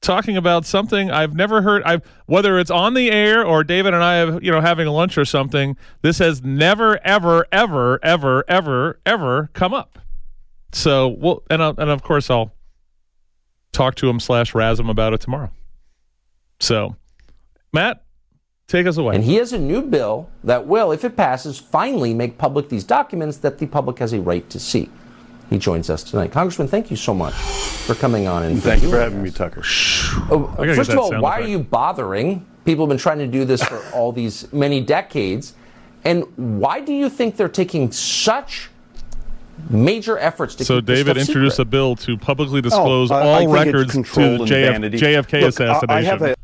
talking 0.00 0.36
about 0.36 0.64
something 0.64 1.10
I've 1.10 1.34
never 1.34 1.62
heard. 1.62 1.82
I've 1.82 2.02
whether 2.26 2.56
it's 2.56 2.70
on 2.70 2.94
the 2.94 3.10
air 3.10 3.44
or 3.44 3.64
David 3.64 3.94
and 3.94 4.04
I 4.04 4.14
have 4.16 4.44
you 4.44 4.52
know 4.52 4.60
having 4.60 4.86
lunch 4.86 5.18
or 5.18 5.24
something. 5.24 5.76
This 6.02 6.18
has 6.18 6.44
never, 6.44 7.04
ever, 7.04 7.46
ever, 7.50 7.98
ever, 8.04 8.44
ever, 8.46 9.00
ever 9.04 9.50
come 9.54 9.74
up. 9.74 9.98
So 10.70 11.08
well, 11.08 11.42
and 11.50 11.60
uh, 11.60 11.74
and 11.78 11.90
of 11.90 12.02
course 12.02 12.30
I'll 12.30 12.52
talk 13.72 13.94
to 13.96 14.08
him 14.08 14.20
slash 14.20 14.54
razz 14.54 14.80
him 14.80 14.88
about 14.88 15.12
it 15.14 15.20
tomorrow. 15.20 15.50
So, 16.60 16.96
Matt, 17.72 18.04
take 18.66 18.86
us 18.86 18.96
away. 18.96 19.14
And 19.14 19.24
he 19.24 19.36
has 19.36 19.52
a 19.52 19.58
new 19.58 19.82
bill 19.82 20.28
that 20.44 20.66
will, 20.66 20.92
if 20.92 21.04
it 21.04 21.16
passes, 21.16 21.58
finally 21.58 22.14
make 22.14 22.38
public 22.38 22.68
these 22.68 22.84
documents 22.84 23.38
that 23.38 23.58
the 23.58 23.66
public 23.66 23.98
has 23.98 24.12
a 24.12 24.20
right 24.20 24.48
to 24.50 24.58
see. 24.58 24.90
He 25.50 25.58
joins 25.58 25.88
us 25.88 26.02
tonight. 26.02 26.30
Congressman, 26.30 26.68
thank 26.68 26.90
you 26.90 26.96
so 26.96 27.14
much 27.14 27.32
for 27.32 27.94
coming 27.94 28.26
on. 28.26 28.42
And 28.42 28.62
thank 28.62 28.82
you 28.82 28.90
for 28.90 29.00
having 29.00 29.22
me, 29.22 29.30
Tucker. 29.30 29.62
Oh, 30.30 30.54
first 30.56 30.90
of 30.90 30.98
all, 30.98 31.10
why 31.20 31.38
effect. 31.38 31.46
are 31.46 31.50
you 31.50 31.58
bothering? 31.60 32.46
People 32.66 32.84
have 32.84 32.90
been 32.90 32.98
trying 32.98 33.18
to 33.18 33.26
do 33.26 33.46
this 33.46 33.62
for 33.62 33.82
all 33.94 34.12
these 34.12 34.52
many 34.52 34.82
decades. 34.82 35.54
And 36.04 36.24
why 36.36 36.80
do 36.80 36.92
you 36.92 37.08
think 37.08 37.36
they're 37.36 37.48
taking 37.48 37.90
such 37.92 38.68
major 39.70 40.18
efforts 40.18 40.54
to 40.56 40.64
so 40.64 40.80
David 40.80 41.16
introduced 41.16 41.56
secret? 41.56 41.68
a 41.68 41.70
bill 41.70 41.96
to 41.96 42.16
publicly 42.16 42.58
oh, 42.58 42.62
disclose 42.62 43.10
oh, 43.10 43.16
all 43.16 43.48
records 43.48 43.92
to 43.92 44.02
the 44.02 44.44
JF, 44.44 44.90
JFK 44.92 45.40
Look, 45.40 45.48
assassination. 45.50 45.90
I 45.90 46.02
have 46.02 46.22
an 46.22 46.34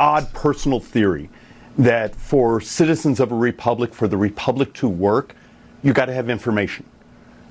odd 0.00 0.32
personal 0.32 0.80
theory 0.80 1.30
that 1.78 2.14
for 2.14 2.60
citizens 2.60 3.20
of 3.20 3.32
a 3.32 3.34
republic, 3.34 3.94
for 3.94 4.08
the 4.08 4.16
republic 4.16 4.72
to 4.74 4.88
work, 4.88 5.34
you 5.82 5.92
got 5.92 6.06
to 6.06 6.14
have 6.14 6.30
information. 6.30 6.84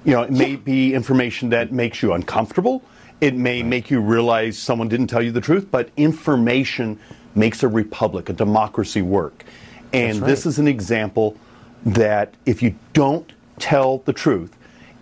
You 0.04 0.14
know, 0.14 0.24
it 0.24 0.32
may 0.32 0.56
be 0.56 0.94
information 0.94 1.50
that 1.50 1.72
makes 1.72 2.02
you 2.02 2.14
uncomfortable. 2.14 2.84
It 3.22 3.36
may 3.36 3.64
make 3.64 3.90
you 3.90 4.02
realize 4.02 4.58
someone 4.58 4.88
didn't 4.88 5.08
tell 5.08 5.22
you 5.22 5.32
the 5.32 5.42
truth, 5.42 5.68
but 5.72 5.90
information 5.98 7.00
makes 7.34 7.64
a 7.64 7.68
republic, 7.68 8.30
a 8.30 8.34
democracy 8.34 9.02
work. 9.02 9.46
And 9.94 10.20
right. 10.20 10.28
this 10.28 10.46
is 10.46 10.60
an 10.60 10.68
example 10.68 11.38
that 11.86 12.34
if 12.46 12.62
you 12.62 12.76
don't 12.94 13.32
tell 13.60 14.00
the 14.00 14.14
truth, 14.14 14.56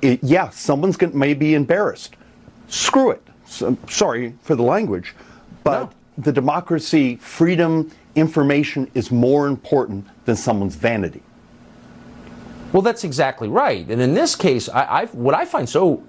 it, 0.03 0.23
yeah, 0.23 0.49
someone's 0.49 0.97
going 0.97 1.17
may 1.17 1.33
be 1.33 1.53
embarrassed. 1.53 2.15
Screw 2.67 3.11
it. 3.11 3.25
So, 3.45 3.77
sorry 3.89 4.35
for 4.41 4.55
the 4.55 4.63
language, 4.63 5.13
but 5.63 5.83
no. 5.83 5.89
the 6.17 6.31
democracy, 6.31 7.17
freedom, 7.17 7.91
information 8.15 8.89
is 8.93 9.11
more 9.11 9.47
important 9.47 10.07
than 10.25 10.35
someone's 10.35 10.75
vanity. 10.75 11.21
Well, 12.71 12.81
that's 12.81 13.03
exactly 13.03 13.47
right. 13.47 13.87
And 13.87 14.01
in 14.01 14.15
this 14.15 14.35
case, 14.35 14.67
I, 14.69 15.01
I've, 15.01 15.13
what 15.13 15.35
I 15.35 15.45
find 15.45 15.69
so 15.69 16.03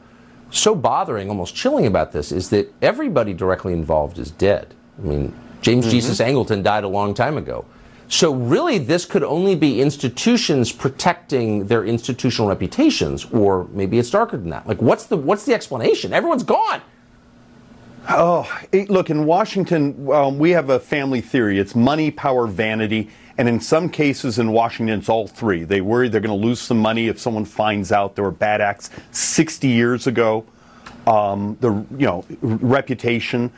so 0.51 0.75
bothering, 0.75 1.29
almost 1.29 1.55
chilling 1.55 1.87
about 1.87 2.13
this 2.13 2.31
is 2.31 2.49
that 2.51 2.73
everybody 2.81 3.35
directly 3.35 3.73
involved 3.73 4.19
is 4.19 4.31
dead. 4.31 4.73
I 4.99 5.07
mean, 5.07 5.35
James 5.63 5.85
mm-hmm. 5.85 5.91
Jesus 5.91 6.21
Angleton 6.21 6.63
died 6.63 6.85
a 6.85 6.89
long 6.89 7.13
time 7.13 7.37
ago. 7.37 7.65
So 8.09 8.35
really, 8.35 8.79
this 8.79 9.07
could 9.07 9.23
only 9.23 9.55
be 9.55 9.81
institutions 9.81 10.73
protecting 10.73 11.67
their 11.67 11.85
institutional 11.85 12.49
reputations, 12.49 13.25
or 13.27 13.67
maybe 13.73 13.99
it's 13.99 14.11
darker 14.11 14.37
than 14.37 14.51
that. 14.51 14.67
Like, 14.67 14.83
what's 14.83 15.07
the 15.07 15.17
what's 15.17 15.45
the 15.45 15.55
explanation? 15.55 16.13
Everyone's 16.13 16.43
gone. 16.43 16.83
Oh, 18.09 18.47
look, 18.89 19.09
in 19.09 19.25
Washington, 19.25 20.11
um, 20.13 20.39
we 20.39 20.51
have 20.51 20.69
a 20.69 20.79
family 20.79 21.23
theory. 21.23 21.59
It's 21.59 21.75
money, 21.75 22.11
power, 22.11 22.47
vanity. 22.47 23.09
And 23.39 23.49
in 23.49 23.59
some 23.59 23.89
cases 23.89 24.39
in 24.39 24.53
Washington, 24.53 24.99
it's 24.99 25.09
all 25.09 25.27
three. 25.27 25.65
They 25.65 25.81
worry 25.81 26.09
they're 26.09 26.21
going 26.21 26.39
to 26.39 26.47
lose 26.47 26.61
some 26.61 26.79
money 26.79 27.09
if 27.09 27.19
someone 27.19 27.47
finds 27.47 27.93
out 27.93 28.15
there 28.15 28.25
were 28.25 28.31
bad 28.31 28.61
acts 28.61 28.91
60 29.13 29.67
years 29.69 30.07
ago. 30.07 30.45
Um, 31.07 31.57
the 31.61 31.71
you 31.99 32.07
know 32.07 32.25
reputation 32.41 33.51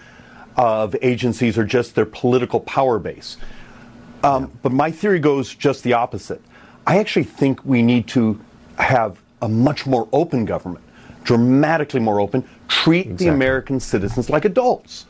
of 0.57 0.97
agencies 1.03 1.59
or 1.59 1.65
just 1.65 1.95
their 1.95 2.07
political 2.07 2.61
power 2.61 2.99
base. 2.99 3.37
Um, 4.23 4.51
but 4.63 4.73
my 4.73 4.91
theory 4.91 5.19
goes 5.19 5.55
just 5.55 5.83
the 5.83 5.93
opposite. 5.93 6.41
I 6.87 6.99
actually 6.99 7.25
think 7.25 7.65
we 7.65 7.83
need 7.83 8.07
to 8.09 8.41
have 8.79 9.21
a 9.43 9.49
much 9.49 9.87
more 9.87 10.09
open 10.13 10.45
government, 10.45 10.85
dramatically 11.25 12.01
more 12.01 12.21
open. 12.21 12.49
Treat 12.69 13.07
exactly. 13.07 13.27
the 13.27 13.33
American 13.33 13.81
citizens 13.81 14.31
like 14.31 14.45
adults. 14.45 15.07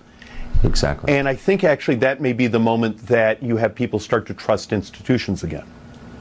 Exactly. 0.64 1.12
And 1.12 1.28
I 1.28 1.34
think 1.34 1.64
actually 1.64 1.96
that 1.96 2.20
may 2.20 2.32
be 2.32 2.46
the 2.46 2.58
moment 2.58 3.06
that 3.06 3.42
you 3.42 3.56
have 3.56 3.74
people 3.74 3.98
start 3.98 4.26
to 4.26 4.34
trust 4.34 4.72
institutions 4.72 5.44
again. 5.44 5.64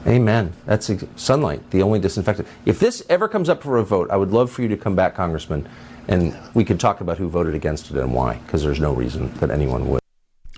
Amen. 0.06 0.52
That's 0.66 0.88
ex- 0.88 1.04
sunlight, 1.16 1.68
the 1.70 1.82
only 1.82 1.98
disinfectant. 1.98 2.46
If 2.64 2.78
this 2.78 3.02
ever 3.08 3.28
comes 3.28 3.48
up 3.48 3.62
for 3.62 3.78
a 3.78 3.84
vote, 3.84 4.10
I 4.10 4.16
would 4.16 4.30
love 4.30 4.52
for 4.52 4.62
you 4.62 4.68
to 4.68 4.76
come 4.76 4.94
back, 4.94 5.16
Congressman, 5.16 5.68
and 6.06 6.36
we 6.54 6.64
could 6.64 6.78
talk 6.78 7.00
about 7.00 7.18
who 7.18 7.28
voted 7.28 7.54
against 7.54 7.90
it 7.90 7.96
and 7.96 8.14
why, 8.14 8.34
because 8.46 8.62
there's 8.62 8.80
no 8.80 8.92
reason 8.92 9.32
that 9.38 9.50
anyone 9.50 9.90
would. 9.90 10.00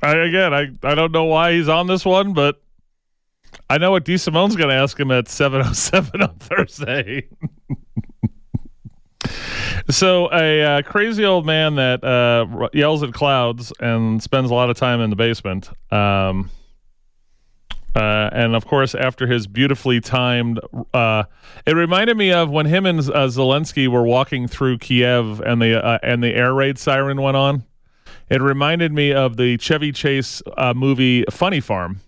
I, 0.02 0.16
again, 0.16 0.54
I, 0.54 0.68
I 0.82 0.94
don't 0.94 1.12
know 1.12 1.24
why 1.24 1.54
he's 1.54 1.68
on 1.68 1.86
this 1.86 2.04
one, 2.04 2.32
but 2.32 2.60
I 3.68 3.78
know 3.78 3.90
what 3.90 4.04
DeSimone's 4.04 4.56
going 4.56 4.70
to 4.70 4.76
ask 4.76 4.98
him 4.98 5.10
at 5.10 5.26
7.07 5.26 6.22
on 6.28 6.36
Thursday. 6.36 7.28
So 9.90 10.30
a 10.32 10.62
uh, 10.62 10.82
crazy 10.82 11.24
old 11.24 11.46
man 11.46 11.76
that 11.76 12.04
uh, 12.04 12.68
yells 12.74 13.02
at 13.02 13.14
clouds 13.14 13.72
and 13.80 14.22
spends 14.22 14.50
a 14.50 14.54
lot 14.54 14.68
of 14.68 14.76
time 14.76 15.00
in 15.00 15.08
the 15.08 15.16
basement. 15.16 15.70
Um, 15.90 16.50
uh, 17.96 18.28
and 18.32 18.54
of 18.54 18.66
course, 18.66 18.94
after 18.94 19.26
his 19.26 19.46
beautifully 19.46 20.00
timed, 20.00 20.60
uh, 20.92 21.24
it 21.66 21.72
reminded 21.72 22.18
me 22.18 22.32
of 22.32 22.50
when 22.50 22.66
him 22.66 22.84
and 22.84 23.00
uh, 23.00 23.28
Zelensky 23.28 23.88
were 23.88 24.04
walking 24.04 24.46
through 24.46 24.78
Kiev 24.78 25.40
and 25.40 25.60
the 25.60 25.82
uh, 25.82 25.98
and 26.02 26.22
the 26.22 26.34
air 26.34 26.52
raid 26.52 26.78
siren 26.78 27.22
went 27.22 27.38
on. 27.38 27.64
It 28.30 28.42
reminded 28.42 28.92
me 28.92 29.12
of 29.12 29.36
the 29.36 29.56
Chevy 29.58 29.92
Chase 29.92 30.42
uh, 30.56 30.74
movie 30.74 31.24
Funny 31.30 31.60
Farm 31.60 32.00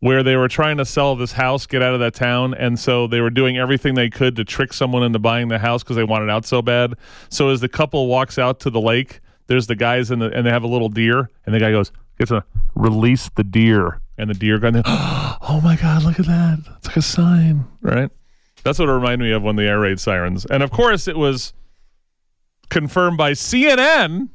where 0.00 0.22
they 0.22 0.36
were 0.36 0.48
trying 0.48 0.76
to 0.76 0.84
sell 0.84 1.16
this 1.16 1.32
house, 1.32 1.66
get 1.66 1.82
out 1.82 1.94
of 1.94 2.00
that 2.00 2.14
town, 2.14 2.54
and 2.54 2.78
so 2.78 3.06
they 3.06 3.20
were 3.20 3.30
doing 3.30 3.56
everything 3.56 3.94
they 3.94 4.10
could 4.10 4.36
to 4.36 4.44
trick 4.44 4.72
someone 4.72 5.02
into 5.02 5.18
buying 5.18 5.48
the 5.48 5.58
house 5.58 5.82
because 5.82 5.96
they 5.96 6.04
wanted 6.04 6.30
out 6.30 6.44
so 6.44 6.60
bad. 6.60 6.94
So 7.30 7.48
as 7.48 7.60
the 7.60 7.68
couple 7.68 8.06
walks 8.06 8.38
out 8.38 8.60
to 8.60 8.70
the 8.70 8.80
lake, 8.80 9.20
there's 9.46 9.66
the 9.66 9.74
guys 9.74 10.10
in 10.10 10.18
the 10.18 10.30
and 10.30 10.46
they 10.46 10.50
have 10.50 10.64
a 10.64 10.68
little 10.68 10.88
deer, 10.88 11.30
and 11.44 11.54
the 11.54 11.60
guy 11.60 11.70
goes, 11.70 11.92
"Gets 12.18 12.30
to 12.30 12.44
release 12.74 13.30
the 13.36 13.44
deer," 13.44 14.00
and 14.18 14.28
the 14.28 14.34
deer 14.34 14.58
going, 14.58 14.82
"Oh 14.86 15.60
my 15.62 15.76
god, 15.76 16.02
look 16.02 16.20
at 16.20 16.26
that! 16.26 16.58
It's 16.78 16.88
like 16.88 16.96
a 16.96 17.02
sign, 17.02 17.66
right?" 17.80 18.10
That's 18.64 18.78
what 18.78 18.88
it 18.88 18.92
reminded 18.92 19.24
me 19.24 19.32
of 19.32 19.42
when 19.42 19.56
the 19.56 19.64
air 19.64 19.80
raid 19.80 20.00
sirens, 20.00 20.44
and 20.46 20.62
of 20.62 20.70
course 20.70 21.08
it 21.08 21.16
was 21.16 21.52
confirmed 22.68 23.16
by 23.16 23.32
CNN 23.32 24.28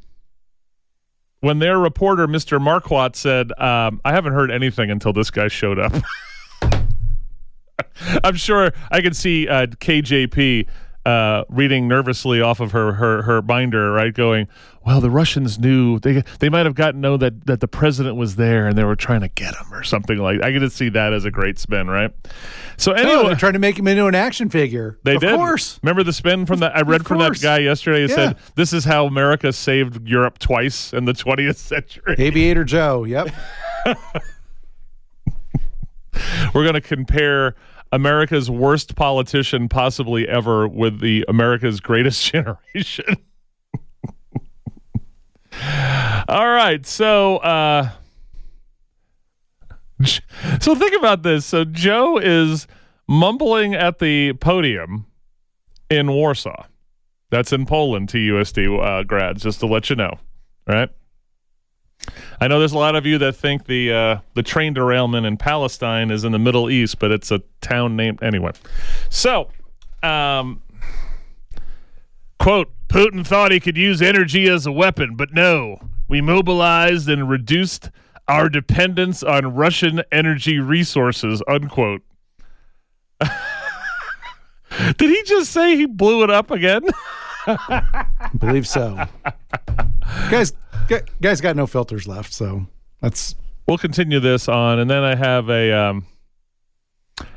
when 1.41 1.59
their 1.59 1.77
reporter, 1.77 2.27
Mr. 2.27 2.59
Marquardt, 2.59 3.15
said, 3.15 3.51
um, 3.59 3.99
I 4.05 4.13
haven't 4.13 4.33
heard 4.33 4.51
anything 4.51 4.89
until 4.89 5.11
this 5.11 5.29
guy 5.29 5.47
showed 5.47 5.79
up. 5.79 5.93
I'm 8.23 8.35
sure 8.35 8.71
I 8.89 9.01
can 9.01 9.13
see 9.13 9.47
uh, 9.47 9.65
KJP 9.67 10.67
uh, 11.05 11.43
reading 11.49 11.87
nervously 11.87 12.41
off 12.41 12.59
of 12.59 12.71
her, 12.71 12.93
her 12.93 13.23
her 13.23 13.41
binder, 13.41 13.91
right? 13.91 14.13
Going, 14.13 14.47
well, 14.85 14.99
the 15.01 15.09
Russians 15.09 15.59
knew 15.59 15.99
they 15.99 16.23
they 16.39 16.49
might 16.49 16.65
have 16.65 16.75
gotten 16.75 17.01
to 17.01 17.07
know 17.09 17.17
that 17.17 17.45
that 17.45 17.59
the 17.59 17.67
president 17.67 18.15
was 18.15 18.35
there 18.35 18.67
and 18.67 18.77
they 18.77 18.83
were 18.83 18.95
trying 18.95 19.21
to 19.21 19.27
get 19.27 19.55
him 19.55 19.71
or 19.73 19.83
something 19.83 20.17
like. 20.17 20.43
I 20.43 20.51
get 20.51 20.59
to 20.59 20.69
see 20.69 20.89
that 20.89 21.13
as 21.13 21.23
a 21.25 21.31
great 21.31 21.59
spin, 21.59 21.87
right? 21.87 22.11
So 22.77 22.93
anyway, 22.93 23.27
they're 23.27 23.35
trying 23.35 23.53
to 23.53 23.59
make 23.59 23.77
him 23.77 23.87
into 23.87 24.07
an 24.07 24.15
action 24.15 24.49
figure. 24.49 24.97
they 25.03 25.15
of 25.15 25.21
did. 25.21 25.35
course. 25.35 25.79
Remember 25.83 26.01
the 26.03 26.13
spin 26.13 26.45
from 26.47 26.59
that? 26.59 26.75
I 26.75 26.81
read 26.81 27.05
from 27.05 27.19
that 27.19 27.39
guy 27.41 27.59
yesterday. 27.59 28.03
He 28.03 28.09
Yeah. 28.09 28.15
said, 28.15 28.37
"This 28.55 28.73
is 28.73 28.85
how 28.85 29.05
America 29.05 29.53
saved 29.53 30.07
Europe 30.07 30.39
twice 30.39 30.91
in 30.93 31.05
the 31.05 31.13
20th 31.13 31.57
century." 31.57 32.15
Aviator 32.17 32.63
Joe. 32.63 33.03
Yep. 33.03 33.29
We're 36.53 36.63
going 36.63 36.73
to 36.73 36.81
compare 36.81 37.55
America's 37.91 38.49
worst 38.49 38.95
politician 38.95 39.69
possibly 39.69 40.27
ever 40.27 40.67
with 40.67 40.99
the 40.99 41.25
America's 41.27 41.79
greatest 41.79 42.23
generation. 42.31 43.17
All 46.27 46.49
right, 46.49 46.85
so 46.85 47.37
uh 47.37 47.89
so 50.59 50.75
think 50.75 50.97
about 50.97 51.23
this. 51.23 51.45
So 51.45 51.63
Joe 51.63 52.17
is 52.17 52.67
mumbling 53.07 53.75
at 53.75 53.99
the 53.99 54.33
podium 54.33 55.05
in 55.89 56.11
Warsaw. 56.11 56.65
That's 57.29 57.53
in 57.53 57.65
Poland 57.65 58.09
to 58.09 58.17
USD 58.17 58.83
uh, 58.83 59.03
grads, 59.03 59.43
just 59.43 59.59
to 59.61 59.67
let 59.67 59.89
you 59.89 59.95
know. 59.95 60.19
Right. 60.67 60.89
I 62.39 62.47
know 62.47 62.59
there's 62.59 62.73
a 62.73 62.77
lot 62.77 62.95
of 62.95 63.05
you 63.05 63.17
that 63.19 63.35
think 63.35 63.65
the 63.65 63.93
uh, 63.93 64.17
the 64.33 64.43
train 64.43 64.73
derailment 64.73 65.25
in 65.25 65.37
Palestine 65.37 66.09
is 66.09 66.23
in 66.23 66.31
the 66.31 66.39
Middle 66.39 66.69
East, 66.69 66.99
but 66.99 67.11
it's 67.11 67.31
a 67.31 67.41
town 67.61 67.95
named 67.95 68.23
anyway. 68.23 68.51
So, 69.09 69.49
um, 70.01 70.61
quote: 72.39 72.71
Putin 72.91 73.25
thought 73.25 73.53
he 73.53 73.59
could 73.61 73.77
use 73.77 74.01
energy 74.01 74.49
as 74.49 74.65
a 74.65 74.71
weapon, 74.71 75.15
but 75.15 75.33
no, 75.33 75.79
we 76.09 76.19
mobilized 76.19 77.07
and 77.07 77.29
reduced 77.29 77.89
our 78.27 78.49
dependence 78.49 79.23
on 79.23 79.55
Russian 79.55 80.03
energy 80.11 80.59
resources. 80.59 81.41
Unquote. 81.47 82.01
Did 84.97 85.09
he 85.09 85.23
just 85.23 85.53
say 85.53 85.77
he 85.77 85.85
blew 85.85 86.21
it 86.23 86.29
up 86.29 86.51
again? 86.51 86.81
I 87.47 88.07
believe 88.37 88.67
so. 88.67 89.05
guys, 90.29 90.51
guys 91.21 91.39
got 91.39 91.55
no 91.55 91.67
filters 91.67 92.09
left, 92.09 92.33
so 92.33 92.65
that's 92.99 93.35
we'll 93.67 93.77
continue 93.77 94.19
this 94.19 94.49
on, 94.49 94.79
and 94.79 94.89
then 94.89 95.03
I 95.03 95.15
have 95.15 95.49
a 95.49 95.71
um, 95.71 96.05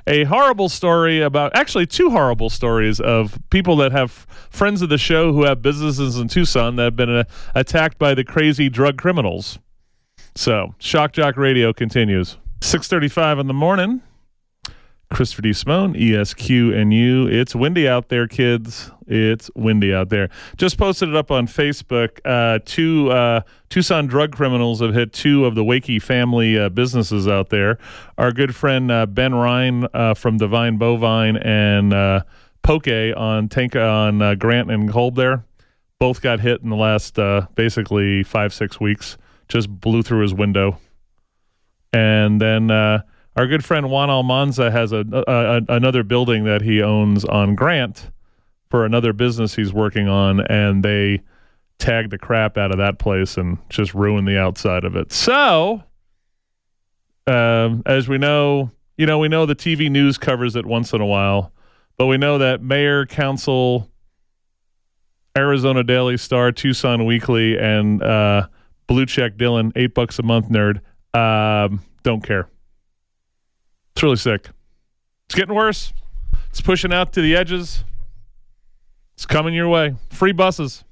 a 0.06 0.24
horrible 0.24 0.68
story 0.68 1.20
about 1.20 1.56
actually 1.56 1.86
two 1.86 2.10
horrible 2.10 2.50
stories 2.50 3.00
of 3.00 3.38
people 3.50 3.76
that 3.76 3.92
have 3.92 4.10
friends 4.50 4.82
of 4.82 4.88
the 4.88 4.98
show 4.98 5.32
who 5.32 5.44
have 5.44 5.62
businesses 5.62 6.18
in 6.18 6.28
Tucson 6.28 6.76
that 6.76 6.84
have 6.84 6.96
been 6.96 7.10
uh, 7.10 7.24
attacked 7.54 7.98
by 7.98 8.14
the 8.14 8.24
crazy 8.24 8.68
drug 8.68 8.98
criminals. 8.98 9.58
So, 10.34 10.74
Shock 10.78 11.12
Jock 11.12 11.36
Radio 11.36 11.72
continues. 11.72 12.38
6:35 12.60 13.40
in 13.40 13.46
the 13.46 13.54
morning. 13.54 14.02
Christopher 15.14 15.42
DeSimone, 15.42 15.94
ESQ 15.94 16.74
and 16.76 16.92
you. 16.92 17.28
It's 17.28 17.54
windy 17.54 17.86
out 17.86 18.08
there, 18.08 18.26
kids. 18.26 18.90
It's 19.06 19.48
windy 19.54 19.94
out 19.94 20.08
there. 20.08 20.28
Just 20.56 20.76
posted 20.76 21.08
it 21.08 21.14
up 21.14 21.30
on 21.30 21.46
Facebook. 21.46 22.18
Uh, 22.24 22.58
two 22.64 23.12
uh, 23.12 23.42
Tucson 23.70 24.08
drug 24.08 24.32
criminals 24.32 24.80
have 24.80 24.92
hit 24.92 25.12
two 25.12 25.44
of 25.44 25.54
the 25.54 25.62
Wakey 25.62 26.02
family 26.02 26.58
uh, 26.58 26.68
businesses 26.68 27.28
out 27.28 27.50
there. 27.50 27.78
Our 28.18 28.32
good 28.32 28.56
friend 28.56 28.90
uh, 28.90 29.06
Ben 29.06 29.36
Ryan 29.36 29.86
uh, 29.94 30.14
from 30.14 30.36
Divine 30.36 30.78
Bovine 30.78 31.36
and 31.36 31.94
uh, 31.94 32.24
Poke 32.64 32.88
on 32.88 33.48
Tank 33.48 33.76
on 33.76 34.36
Grant 34.38 34.68
and 34.68 34.90
Kolb 34.90 35.14
there. 35.14 35.44
Both 36.00 36.22
got 36.22 36.40
hit 36.40 36.60
in 36.60 36.70
the 36.70 36.76
last 36.76 37.20
basically 37.54 38.24
five 38.24 38.52
six 38.52 38.80
weeks. 38.80 39.16
Just 39.48 39.70
blew 39.70 40.02
through 40.02 40.22
his 40.22 40.34
window. 40.34 40.80
And 41.92 42.40
then 42.40 42.72
our 43.36 43.46
good 43.46 43.64
friend 43.64 43.90
Juan 43.90 44.10
Almanza 44.10 44.70
has 44.70 44.92
a, 44.92 45.04
a, 45.12 45.22
a 45.26 45.76
another 45.76 46.02
building 46.02 46.44
that 46.44 46.62
he 46.62 46.82
owns 46.82 47.24
on 47.24 47.54
Grant 47.54 48.10
for 48.70 48.84
another 48.84 49.12
business 49.12 49.54
he's 49.54 49.72
working 49.72 50.08
on, 50.08 50.40
and 50.48 50.84
they 50.84 51.20
tagged 51.78 52.10
the 52.10 52.18
crap 52.18 52.56
out 52.56 52.70
of 52.70 52.78
that 52.78 52.98
place 52.98 53.36
and 53.36 53.58
just 53.68 53.94
ruined 53.94 54.26
the 54.28 54.38
outside 54.38 54.84
of 54.84 54.96
it. 54.96 55.12
So, 55.12 55.82
um, 57.26 57.82
as 57.86 58.08
we 58.08 58.18
know, 58.18 58.70
you 58.96 59.06
know, 59.06 59.18
we 59.18 59.28
know 59.28 59.46
the 59.46 59.56
TV 59.56 59.90
news 59.90 60.18
covers 60.18 60.56
it 60.56 60.66
once 60.66 60.92
in 60.92 61.00
a 61.00 61.06
while, 61.06 61.52
but 61.96 62.06
we 62.06 62.16
know 62.16 62.38
that 62.38 62.62
mayor, 62.62 63.06
council, 63.06 63.90
Arizona 65.36 65.82
Daily 65.82 66.16
Star, 66.16 66.52
Tucson 66.52 67.04
Weekly, 67.04 67.58
and 67.58 68.02
uh, 68.02 68.46
Blue 68.86 69.06
Check 69.06 69.36
Dylan, 69.36 69.72
eight 69.74 69.94
bucks 69.94 70.18
a 70.18 70.22
month 70.22 70.48
nerd, 70.48 70.80
um, 71.14 71.82
don't 72.04 72.22
care. 72.22 72.48
It's 73.94 74.02
really 74.02 74.16
sick. 74.16 74.50
It's 75.26 75.34
getting 75.34 75.54
worse. 75.54 75.92
It's 76.50 76.60
pushing 76.60 76.92
out 76.92 77.12
to 77.12 77.22
the 77.22 77.36
edges. 77.36 77.84
It's 79.14 79.26
coming 79.26 79.54
your 79.54 79.68
way. 79.68 79.94
Free 80.10 80.32
buses. 80.32 80.84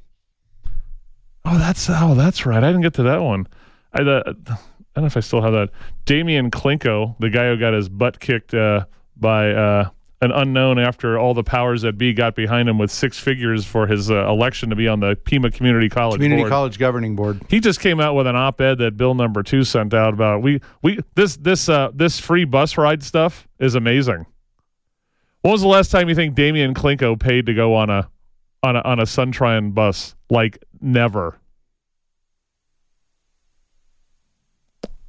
Oh, 1.44 1.58
that's 1.58 1.88
oh, 1.90 2.14
that's 2.14 2.46
right. 2.46 2.62
I 2.62 2.68
didn't 2.68 2.82
get 2.82 2.94
to 2.94 3.02
that 3.02 3.22
one. 3.22 3.48
I, 3.92 4.02
uh, 4.02 4.22
I 4.26 4.32
don't 4.32 5.04
know 5.04 5.06
if 5.06 5.16
I 5.16 5.20
still 5.20 5.42
have 5.42 5.52
that. 5.52 5.70
Damian 6.04 6.50
Klinko, 6.50 7.16
the 7.18 7.30
guy 7.30 7.48
who 7.48 7.56
got 7.56 7.74
his 7.74 7.88
butt 7.88 8.20
kicked 8.20 8.54
uh, 8.54 8.84
by 9.16 9.50
uh, 9.50 9.90
an 10.22 10.30
unknown 10.30 10.78
after 10.78 11.18
all 11.18 11.34
the 11.34 11.42
powers 11.42 11.82
that 11.82 11.98
be 11.98 12.14
got 12.14 12.36
behind 12.36 12.68
him 12.68 12.78
with 12.78 12.92
six 12.92 13.18
figures 13.18 13.66
for 13.66 13.88
his 13.88 14.08
uh, 14.08 14.28
election 14.28 14.70
to 14.70 14.76
be 14.76 14.86
on 14.86 15.00
the 15.00 15.16
Pima 15.24 15.50
Community 15.50 15.88
College 15.88 16.14
Community 16.14 16.42
board 16.42 16.50
College 16.50 16.78
Governing 16.78 17.16
Board. 17.16 17.42
he 17.48 17.58
just 17.58 17.80
came 17.80 18.00
out 18.00 18.14
with 18.14 18.28
an 18.28 18.36
op-ed 18.36 18.78
that 18.78 18.96
Bill 18.96 19.14
number 19.14 19.42
two 19.42 19.64
sent 19.64 19.92
out 19.92 20.14
about 20.14 20.40
we 20.40 20.60
we 20.80 21.00
this 21.16 21.36
this 21.36 21.68
uh 21.68 21.90
this 21.92 22.20
free 22.20 22.44
bus 22.44 22.78
ride 22.78 23.02
stuff 23.02 23.48
is 23.58 23.74
amazing. 23.74 24.24
When 25.42 25.50
was 25.50 25.60
the 25.60 25.68
last 25.68 25.90
time 25.90 26.08
you 26.08 26.14
think 26.14 26.36
Damian 26.36 26.72
Klinko 26.72 27.18
paid 27.18 27.46
to 27.46 27.54
go 27.54 27.74
on 27.74 27.90
a 27.90 28.08
on 28.62 28.76
a 28.76 28.80
on 28.82 29.00
a 29.00 29.04
Suntran 29.04 29.74
bus? 29.74 30.14
Like 30.30 30.64
never. 30.80 31.36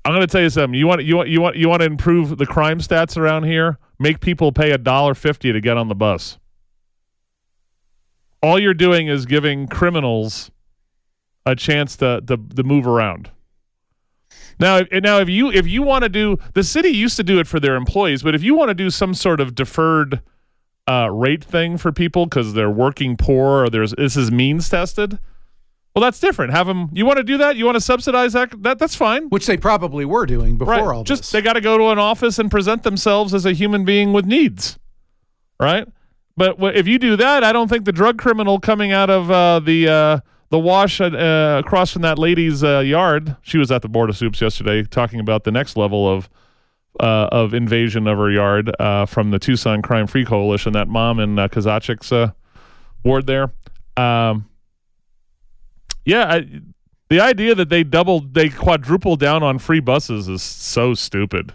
I'm 0.06 0.12
going 0.12 0.21
to 0.21 0.28
tell 0.28 0.41
you 0.41 0.49
something. 0.49 0.78
You 0.78 0.88
want 0.88 1.04
you 1.04 1.15
want 1.15 1.30
you 1.30 1.39
want 1.39 1.56
you 1.56 1.69
want 1.69 1.82
to 1.82 1.86
improve 1.86 2.38
the 2.38 2.47
crime 2.47 2.80
stats 2.80 3.15
around 3.15 3.43
here? 3.43 3.78
Make 4.04 4.20
people 4.20 4.52
pay 4.52 4.72
a 4.72 4.78
dollar 4.78 5.16
fifty 5.16 5.54
to 5.54 5.62
get 5.62 5.78
on 5.78 5.88
the 5.88 5.96
bus. 5.96 6.38
All 8.42 8.60
you're 8.60 8.74
doing 8.74 9.08
is 9.08 9.26
giving 9.26 9.66
criminals 9.66 10.52
a 11.46 11.56
chance 11.56 11.96
to 11.98 12.22
to, 12.28 12.36
to 12.36 12.63
move 12.63 12.86
around. 12.86 13.32
Now, 14.60 14.82
now, 14.92 15.20
if 15.20 15.30
you 15.30 15.50
if 15.50 15.66
you 15.66 15.84
want 15.84 16.04
to 16.04 16.10
do 16.10 16.38
the 16.54 16.63
city 16.63 16.89
used 16.89 17.16
to 17.16 17.24
do 17.24 17.39
it 17.39 17.48
for 17.48 17.62
their 17.62 17.78
employees, 17.78 18.24
but 18.24 18.36
if 18.36 18.44
you 18.44 18.56
want 18.56 18.68
to 18.68 18.74
do 18.74 18.89
some 18.89 19.13
sort 19.13 19.39
of 19.39 19.56
deferred 19.56 20.22
uh, 20.86 21.10
rate 21.10 21.46
thing 21.46 21.78
for 21.78 21.94
people 21.94 22.26
because 22.26 22.56
they're 22.56 22.70
working 22.70 23.16
poor 23.16 23.63
or 23.63 23.70
there's 23.70 23.94
this 23.94 24.18
is 24.18 24.30
means 24.32 24.68
tested, 24.68 25.18
well, 25.95 26.01
that's 26.03 26.19
different. 26.19 26.51
Have 26.53 26.67
them. 26.67 26.89
You 26.93 27.06
want 27.06 27.17
to 27.17 27.23
do 27.23 27.38
that? 27.38 27.56
You 27.56 27.65
want 27.65 27.75
to 27.75 27.82
subsidize 27.82 28.34
that? 28.34 28.62
That 28.63 28.79
that's 28.79 28.95
fine. 28.95 29.29
Which 29.29 29.45
they 29.45 29.58
probably 29.58 30.06
were 30.06 30.25
doing 30.25 30.58
before 30.58 30.73
Right. 30.73 30.82
all 30.82 31.03
Just 31.03 31.21
this. 31.23 31.32
they 31.32 31.41
got 31.41 31.53
to 31.53 31.62
go 31.62 31.77
to 31.77 31.89
an 31.89 31.99
office 31.99 32.39
and 32.39 32.49
present 32.49 32.84
themselves 32.84 33.34
as 33.34 33.45
a 33.45 33.53
human 33.53 33.86
being 33.86 34.12
with 34.13 34.25
needs, 34.25 34.79
right? 35.60 35.88
But 36.36 36.56
if 36.75 36.88
you 36.88 36.97
do 36.97 37.15
that, 37.17 37.43
I 37.43 37.53
don't 37.53 37.67
think 37.67 37.86
the 37.86 37.91
drug 37.91 38.17
criminal 38.17 38.60
coming 38.60 38.91
out 38.91 39.12
of 39.12 39.29
uh, 39.29 39.60
the 39.60 39.88
uh, 39.88 40.19
the 40.49 40.58
wash 40.60 40.99
uh, 40.99 41.62
across 41.63 41.91
from 41.91 42.01
that 42.03 42.17
lady's 42.17 42.63
uh, 42.63 42.79
yard. 42.79 43.36
She 43.43 43.58
was 43.60 43.71
at 43.71 43.82
the 43.84 43.89
board 43.89 44.10
of 44.10 44.17
soups 44.17 44.41
yesterday, 44.41 44.84
talking 44.84 45.19
about 45.19 45.43
the 45.43 45.51
next 45.51 45.77
level 45.77 46.12
of 46.12 46.27
uh, 46.99 47.29
of 47.32 47.53
invasion 47.53 48.08
of 48.08 48.17
her 48.17 48.32
yard 48.32 48.71
uh, 48.79 49.06
from 49.06 49.29
the 49.29 49.38
Tucson 49.39 49.84
Crime 49.84 50.08
Free 50.08 50.25
Coalition. 50.25 50.73
That 50.73 50.88
mom 50.88 51.19
in 51.19 51.38
uh, 51.38 51.47
Kozachik's 51.49 52.12
uh, 52.12 52.32
ward 53.03 53.27
there. 53.27 53.51
Um, 53.95 54.49
yeah, 56.06 56.34
I, 56.34 56.62
the 57.10 57.20
idea 57.20 57.56
that 57.56 57.70
they 57.70 57.84
doubled, 57.84 58.34
they 58.34 58.50
quadrupled 58.50 59.20
down 59.20 59.44
on 59.44 59.60
free 59.60 59.80
buses 59.80 60.28
is 60.28 60.42
so 60.42 60.94
stupid, 60.94 61.54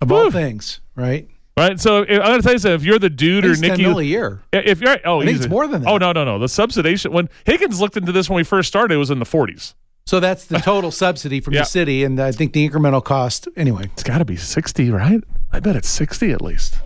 of 0.00 0.12
all 0.12 0.30
things, 0.30 0.80
right? 0.94 1.28
right? 1.56 1.80
So 1.80 2.02
if, 2.02 2.10
I'm 2.10 2.26
going 2.26 2.40
to 2.40 2.42
tell 2.42 2.52
you 2.52 2.58
something. 2.58 2.74
If 2.74 2.84
you're 2.84 2.98
the 2.98 3.10
dude 3.10 3.44
or 3.44 3.56
Nikki, 3.56 3.84
a 3.84 4.00
year. 4.02 4.42
if 4.52 4.80
you're 4.80 4.98
oh, 5.04 5.20
I 5.20 5.26
think 5.26 5.38
it's 5.38 5.48
more 5.48 5.66
than 5.66 5.82
oh, 5.86 5.98
that. 5.98 6.02
Oh 6.04 6.12
no, 6.12 6.24
no, 6.24 6.24
no. 6.24 6.38
The 6.38 6.46
subsidization 6.46 7.12
when 7.12 7.28
Higgins 7.44 7.80
looked 7.80 7.96
into 7.96 8.12
this 8.12 8.28
when 8.28 8.36
we 8.36 8.44
first 8.44 8.68
started, 8.68 8.94
it 8.94 8.98
was 8.98 9.10
in 9.10 9.18
the 9.18 9.24
40s. 9.24 9.74
So 10.06 10.18
that's 10.18 10.44
the 10.46 10.58
total 10.58 10.90
subsidy 10.90 11.40
from 11.40 11.54
Yeah. 11.54 11.60
the 11.60 11.66
city, 11.66 12.04
and 12.04 12.18
I 12.18 12.32
think 12.32 12.52
the 12.52 12.68
incremental 12.68 13.04
cost. 13.04 13.48
Anyway, 13.56 13.84
It's 13.92 14.02
got 14.02 14.18
to 14.18 14.24
be 14.24 14.36
60, 14.36 14.90
right? 14.90 15.22
I 15.52 15.60
bet 15.60 15.76
it's 15.76 15.88
60 15.88 16.32
at 16.32 16.42
least. 16.42 16.78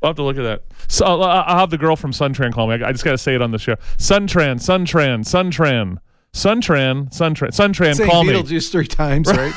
We'll 0.00 0.10
have 0.10 0.16
to 0.16 0.22
look 0.22 0.38
at 0.38 0.42
that. 0.42 0.62
So 0.92 1.06
uh, 1.06 1.08
I'll, 1.08 1.44
I'll 1.46 1.58
have 1.58 1.70
the 1.70 1.78
girl 1.78 1.96
from 1.96 2.12
Suntran 2.12 2.52
call 2.52 2.68
me. 2.68 2.74
I, 2.74 2.88
I 2.88 2.92
just 2.92 3.02
got 3.02 3.12
to 3.12 3.18
say 3.18 3.34
it 3.34 3.40
on 3.40 3.50
the 3.50 3.58
show. 3.58 3.76
Suntran, 3.96 4.56
Suntran, 4.56 5.20
Suntran, 5.20 5.98
Suntran, 6.34 7.08
Suntran, 7.10 7.48
Suntran. 7.48 7.96
saying 7.96 8.10
Call 8.10 8.24
me. 8.24 8.34
Beetlejuice 8.34 8.70
three 8.70 8.86
times, 8.86 9.26
right? 9.28 9.54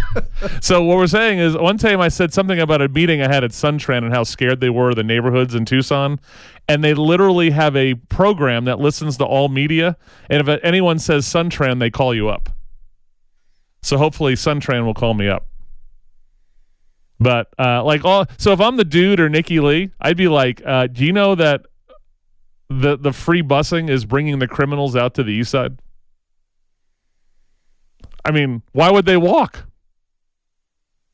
so 0.62 0.82
what 0.82 0.96
we're 0.96 1.06
saying 1.06 1.40
is, 1.40 1.54
one 1.54 1.76
time 1.76 2.00
I 2.00 2.08
said 2.08 2.32
something 2.32 2.58
about 2.58 2.80
a 2.80 2.88
meeting 2.88 3.20
I 3.20 3.28
had 3.30 3.44
at 3.44 3.50
Suntran 3.50 3.98
and 3.98 4.14
how 4.14 4.22
scared 4.22 4.60
they 4.60 4.70
were 4.70 4.90
of 4.90 4.96
the 4.96 5.04
neighborhoods 5.04 5.54
in 5.54 5.66
Tucson, 5.66 6.18
and 6.68 6.82
they 6.82 6.94
literally 6.94 7.50
have 7.50 7.76
a 7.76 7.94
program 7.94 8.64
that 8.64 8.78
listens 8.78 9.18
to 9.18 9.26
all 9.26 9.48
media, 9.50 9.98
and 10.30 10.48
if 10.48 10.60
anyone 10.64 10.98
says 10.98 11.26
Suntran, 11.26 11.80
they 11.80 11.90
call 11.90 12.14
you 12.14 12.30
up. 12.30 12.48
So 13.82 13.98
hopefully 13.98 14.34
Suntran 14.34 14.86
will 14.86 14.94
call 14.94 15.12
me 15.12 15.28
up. 15.28 15.48
But 17.22 17.48
uh, 17.58 17.84
like 17.84 18.04
all, 18.04 18.26
so 18.36 18.52
if 18.52 18.60
I'm 18.60 18.76
the 18.76 18.84
dude 18.84 19.20
or 19.20 19.28
Nikki 19.28 19.60
Lee, 19.60 19.90
I'd 20.00 20.16
be 20.16 20.28
like, 20.28 20.60
uh, 20.64 20.88
do 20.88 21.04
you 21.04 21.12
know 21.12 21.34
that 21.36 21.66
the 22.68 22.96
the 22.96 23.12
free 23.12 23.42
busing 23.42 23.88
is 23.88 24.04
bringing 24.04 24.38
the 24.38 24.48
criminals 24.48 24.96
out 24.96 25.14
to 25.14 25.22
the 25.22 25.30
east 25.30 25.50
side? 25.52 25.78
I 28.24 28.32
mean, 28.32 28.62
why 28.72 28.90
would 28.90 29.06
they 29.06 29.16
walk? 29.16 29.66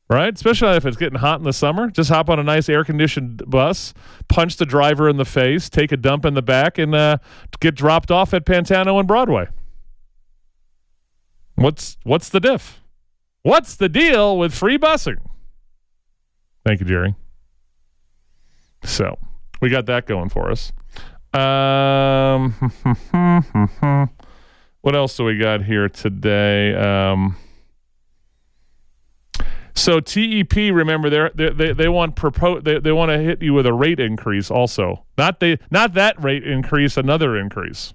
Right? 0.09 0.33
Especially 0.33 0.75
if 0.75 0.85
it's 0.85 0.97
getting 0.97 1.19
hot 1.19 1.39
in 1.39 1.43
the 1.43 1.53
summer. 1.53 1.91
Just 1.91 2.09
hop 2.09 2.29
on 2.29 2.39
a 2.39 2.43
nice 2.43 2.67
air 2.67 2.83
conditioned 2.83 3.43
bus, 3.45 3.93
punch 4.27 4.57
the 4.57 4.65
driver 4.65 5.07
in 5.07 5.17
the 5.17 5.25
face, 5.25 5.69
take 5.69 5.91
a 5.91 5.97
dump 5.97 6.25
in 6.25 6.33
the 6.33 6.41
back, 6.41 6.79
and 6.79 6.95
uh, 6.95 7.17
get 7.59 7.75
dropped 7.75 8.09
off 8.09 8.33
at 8.33 8.45
Pantano 8.45 8.97
and 8.97 9.07
Broadway. 9.07 9.47
What's 11.53 11.97
what's 12.03 12.29
the 12.29 12.39
diff? 12.39 12.81
What's 13.43 13.75
the 13.75 13.89
deal 13.89 14.37
with 14.37 14.53
free 14.53 14.79
busing? 14.79 15.17
Thank 16.65 16.79
you, 16.81 16.85
Jerry. 16.85 17.15
So 18.83 19.17
we 19.61 19.69
got 19.69 19.85
that 19.87 20.05
going 20.05 20.29
for 20.29 20.51
us. 20.51 20.71
Um, 21.33 22.53
what 24.81 24.95
else 24.95 25.15
do 25.17 25.23
we 25.23 25.37
got 25.37 25.63
here 25.63 25.89
today? 25.89 26.73
Um, 26.75 27.35
so 29.75 29.99
TEP, 29.99 30.55
remember 30.55 31.09
they're, 31.09 31.31
they're, 31.33 31.53
they 31.53 31.73
they 31.73 31.87
want 31.87 32.15
propose 32.15 32.63
they, 32.63 32.79
they 32.79 32.91
want 32.91 33.11
to 33.11 33.17
hit 33.19 33.41
you 33.41 33.53
with 33.53 33.65
a 33.65 33.73
rate 33.73 33.99
increase 33.99 34.51
also. 34.51 35.05
Not 35.17 35.39
they 35.39 35.57
not 35.71 35.93
that 35.93 36.21
rate 36.21 36.43
increase, 36.43 36.97
another 36.97 37.37
increase. 37.37 37.93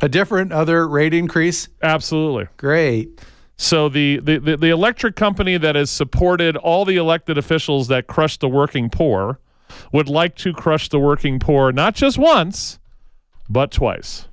A 0.00 0.08
different 0.08 0.52
other 0.52 0.88
rate 0.88 1.12
increase? 1.12 1.68
Absolutely. 1.82 2.48
Great. 2.56 3.20
So 3.62 3.88
the, 3.88 4.18
the, 4.18 4.38
the, 4.38 4.56
the 4.56 4.70
electric 4.70 5.14
company 5.14 5.56
that 5.56 5.76
has 5.76 5.88
supported 5.88 6.56
all 6.56 6.84
the 6.84 6.96
elected 6.96 7.38
officials 7.38 7.86
that 7.86 8.08
crush 8.08 8.36
the 8.36 8.48
working 8.48 8.90
poor 8.90 9.38
would 9.92 10.08
like 10.08 10.34
to 10.38 10.52
crush 10.52 10.88
the 10.88 10.98
working 10.98 11.38
poor 11.38 11.70
not 11.70 11.94
just 11.94 12.18
once, 12.18 12.80
but 13.48 13.70
twice. 13.70 14.26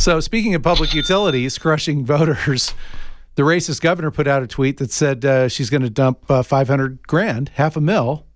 So, 0.00 0.18
speaking 0.18 0.56
of 0.56 0.64
public 0.64 0.92
utilities 0.92 1.56
crushing 1.56 2.04
voters, 2.04 2.74
the 3.36 3.44
racist 3.44 3.80
governor 3.80 4.10
put 4.10 4.26
out 4.26 4.42
a 4.42 4.48
tweet 4.48 4.78
that 4.78 4.90
said 4.90 5.24
uh, 5.24 5.46
she's 5.46 5.70
going 5.70 5.82
to 5.82 5.90
dump 5.90 6.28
uh, 6.28 6.42
500 6.42 7.06
grand, 7.06 7.50
half 7.50 7.76
a 7.76 7.80
mil, 7.80 8.26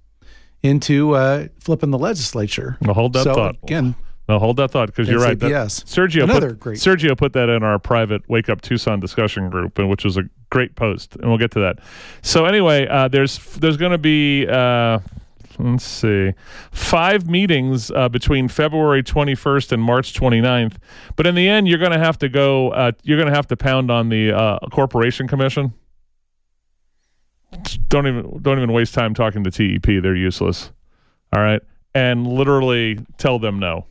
into 0.62 1.16
uh, 1.16 1.48
flipping 1.59 1.90
the 1.90 1.98
legislature. 1.98 2.79
Well, 2.81 2.94
hold 2.94 3.14
that 3.14 3.24
so, 3.24 3.35
thought. 3.35 3.57
Again, 3.64 3.96
no, 4.29 4.38
hold 4.38 4.59
that 4.59 4.71
thought 4.71 4.88
because 4.88 5.09
you're 5.09 5.21
right. 5.21 5.38
That, 5.38 5.51
Sergio 5.85 6.25
Another 6.25 6.51
put, 6.51 6.61
great- 6.61 6.79
Sergio 6.79 7.17
put 7.17 7.33
that 7.33 7.49
in 7.49 7.62
our 7.62 7.79
private 7.79 8.29
Wake 8.29 8.49
Up 8.49 8.61
Tucson 8.61 9.01
discussion 9.01 9.49
group, 9.49 9.79
and 9.79 9.88
which 9.88 10.05
was 10.05 10.17
a 10.17 10.23
great 10.51 10.75
post, 10.77 11.17
and 11.17 11.29
we'll 11.29 11.38
get 11.38 11.51
to 11.53 11.61
that. 11.61 11.79
So 12.23 12.45
anyway, 12.45 12.87
uh, 12.87 13.09
there's 13.09 13.38
there's 13.57 13.77
going 13.77 13.93
to 13.93 13.99
be 13.99 14.47
uh, 14.47 14.99
let's 15.59 15.85
see, 15.85 16.35
five 16.71 17.29
meetings 17.29 17.91
uh, 17.91 18.09
between 18.09 18.49
February 18.49 19.03
21st 19.03 19.73
and 19.73 19.83
March 19.83 20.12
29th. 20.12 20.77
But 21.17 21.27
in 21.27 21.35
the 21.35 21.49
end, 21.49 21.67
you're 21.69 21.79
going 21.79 21.93
to 21.93 21.99
have 21.99 22.19
to 22.19 22.29
go. 22.29 22.71
Uh, 22.71 22.93
you're 23.03 23.19
going 23.19 23.31
to 23.31 23.35
have 23.35 23.47
to 23.49 23.57
pound 23.57 23.91
on 23.91 24.09
the 24.09 24.33
uh, 24.33 24.59
Corporation 24.71 25.27
Commission. 25.27 25.73
Don't 27.88 28.07
even 28.07 28.43
don't 28.43 28.59
even 28.59 28.73
waste 28.73 28.93
time 28.93 29.14
talking 29.14 29.43
to 29.45 29.51
TEP. 29.51 30.03
They're 30.03 30.14
useless. 30.14 30.71
All 31.33 31.43
right, 31.43 31.62
and 31.95 32.27
literally 32.27 32.99
tell 33.17 33.38
them 33.38 33.59
no. 33.59 33.87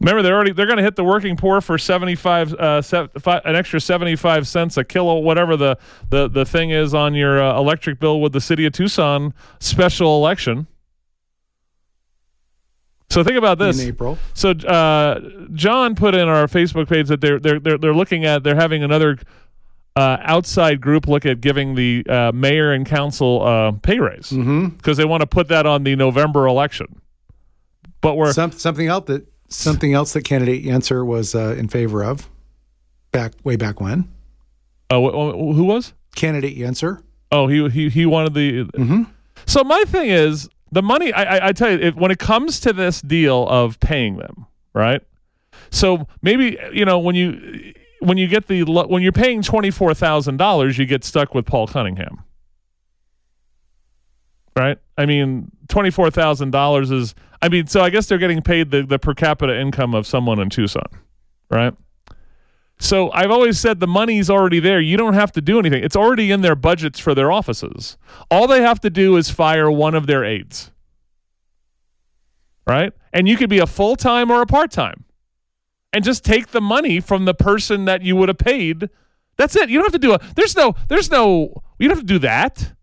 Remember, 0.00 0.22
they're 0.22 0.34
already 0.34 0.52
they're 0.52 0.66
going 0.66 0.76
to 0.76 0.82
hit 0.84 0.94
the 0.94 1.02
working 1.02 1.36
poor 1.36 1.60
for 1.60 1.76
seventy 1.76 2.14
five, 2.14 2.54
uh, 2.54 2.80
se- 2.80 3.08
an 3.26 3.56
extra 3.56 3.80
seventy 3.80 4.14
five 4.14 4.46
cents 4.46 4.76
a 4.76 4.84
kilo, 4.84 5.18
whatever 5.18 5.56
the 5.56 5.76
the 6.10 6.28
the 6.28 6.44
thing 6.44 6.70
is 6.70 6.94
on 6.94 7.14
your 7.14 7.42
uh, 7.42 7.58
electric 7.58 7.98
bill 7.98 8.20
with 8.20 8.32
the 8.32 8.40
city 8.40 8.64
of 8.64 8.72
Tucson 8.72 9.34
special 9.58 10.16
election. 10.16 10.68
So 13.10 13.24
think 13.24 13.38
about 13.38 13.58
this. 13.58 13.80
in 13.82 13.88
April. 13.88 14.18
So 14.34 14.50
uh, 14.50 15.20
John 15.54 15.94
put 15.94 16.14
in 16.14 16.28
our 16.28 16.46
Facebook 16.46 16.88
page 16.88 17.08
that 17.08 17.20
they're 17.20 17.40
they're 17.40 17.58
they're, 17.58 17.78
they're 17.78 17.94
looking 17.94 18.24
at 18.24 18.44
they're 18.44 18.54
having 18.54 18.84
another 18.84 19.18
uh, 19.96 20.18
outside 20.20 20.80
group 20.80 21.08
look 21.08 21.26
at 21.26 21.40
giving 21.40 21.74
the 21.74 22.04
uh, 22.08 22.30
mayor 22.32 22.70
and 22.72 22.86
council 22.86 23.42
uh, 23.42 23.72
pay 23.72 23.98
raise 23.98 24.30
because 24.30 24.96
they 24.96 25.04
want 25.04 25.22
to 25.22 25.26
put 25.26 25.48
that 25.48 25.66
on 25.66 25.82
the 25.82 25.96
November 25.96 26.46
election. 26.46 27.00
But 28.00 28.14
we're 28.14 28.32
Some, 28.32 28.52
something 28.52 28.86
else 28.86 29.06
that 29.06 29.26
something 29.48 29.92
else 29.94 30.12
that 30.12 30.22
candidate 30.22 30.66
answer 30.66 31.04
was 31.04 31.34
uh, 31.34 31.54
in 31.58 31.68
favor 31.68 32.02
of 32.04 32.28
back 33.12 33.32
way 33.44 33.56
back 33.56 33.80
when. 33.80 34.08
wh- 34.90 35.10
wh- 35.10 35.54
who 35.56 35.64
was? 35.64 35.94
Candidate 36.14 36.58
answer. 36.58 37.02
Oh, 37.32 37.46
he 37.46 37.68
he 37.68 37.88
he 37.88 38.06
wanted 38.06 38.34
the. 38.34 39.06
So 39.46 39.62
my 39.64 39.84
thing 39.86 40.10
is 40.10 40.48
the 40.72 40.82
money. 40.82 41.12
I 41.12 41.22
I, 41.38 41.48
I 41.48 41.52
tell 41.52 41.70
you, 41.70 41.78
if, 41.78 41.94
when 41.94 42.10
it 42.10 42.18
comes 42.18 42.60
to 42.60 42.72
this 42.72 43.00
deal 43.02 43.46
of 43.48 43.78
paying 43.80 44.16
them, 44.16 44.46
right? 44.74 45.02
So 45.70 46.06
maybe 46.22 46.58
you 46.72 46.84
know 46.84 46.98
when 46.98 47.14
you 47.14 47.74
when 48.00 48.16
you 48.18 48.26
get 48.28 48.46
the 48.46 48.64
when 48.64 49.02
you're 49.02 49.12
paying 49.12 49.42
twenty 49.42 49.70
four 49.70 49.92
thousand 49.94 50.38
dollars, 50.38 50.78
you 50.78 50.86
get 50.86 51.04
stuck 51.04 51.34
with 51.34 51.44
Paul 51.46 51.66
Cunningham, 51.66 52.24
right? 54.56 54.78
I 54.96 55.06
mean, 55.06 55.50
twenty 55.68 55.90
four 55.90 56.10
thousand 56.10 56.50
dollars 56.50 56.90
is. 56.90 57.14
I 57.40 57.48
mean, 57.48 57.66
so 57.66 57.80
I 57.80 57.90
guess 57.90 58.06
they're 58.06 58.18
getting 58.18 58.42
paid 58.42 58.70
the 58.70 58.82
the 58.82 58.98
per 58.98 59.14
capita 59.14 59.58
income 59.58 59.94
of 59.94 60.06
someone 60.06 60.38
in 60.40 60.50
Tucson, 60.50 60.88
right? 61.50 61.74
So 62.80 63.10
I've 63.10 63.30
always 63.30 63.58
said 63.58 63.80
the 63.80 63.88
money's 63.88 64.30
already 64.30 64.60
there. 64.60 64.80
You 64.80 64.96
don't 64.96 65.14
have 65.14 65.32
to 65.32 65.40
do 65.40 65.58
anything. 65.58 65.82
It's 65.82 65.96
already 65.96 66.30
in 66.30 66.42
their 66.42 66.54
budgets 66.54 67.00
for 67.00 67.14
their 67.14 67.32
offices. 67.32 67.96
All 68.30 68.46
they 68.46 68.62
have 68.62 68.80
to 68.80 68.90
do 68.90 69.16
is 69.16 69.30
fire 69.30 69.70
one 69.70 69.94
of 69.94 70.06
their 70.06 70.24
aides. 70.24 70.70
Right? 72.66 72.92
And 73.12 73.26
you 73.26 73.36
could 73.36 73.50
be 73.50 73.58
a 73.58 73.66
full 73.66 73.96
time 73.96 74.30
or 74.30 74.42
a 74.42 74.46
part 74.46 74.70
time. 74.70 75.04
And 75.92 76.04
just 76.04 76.24
take 76.24 76.48
the 76.48 76.60
money 76.60 77.00
from 77.00 77.24
the 77.24 77.34
person 77.34 77.86
that 77.86 78.02
you 78.02 78.14
would 78.14 78.28
have 78.28 78.38
paid. 78.38 78.90
That's 79.36 79.56
it. 79.56 79.70
You 79.70 79.78
don't 79.78 79.86
have 79.86 79.92
to 79.92 79.98
do 79.98 80.14
a 80.14 80.20
there's 80.36 80.54
no 80.54 80.74
there's 80.88 81.10
no 81.10 81.62
you 81.78 81.88
don't 81.88 81.96
have 81.96 82.06
to 82.06 82.12
do 82.12 82.18
that. 82.20 82.74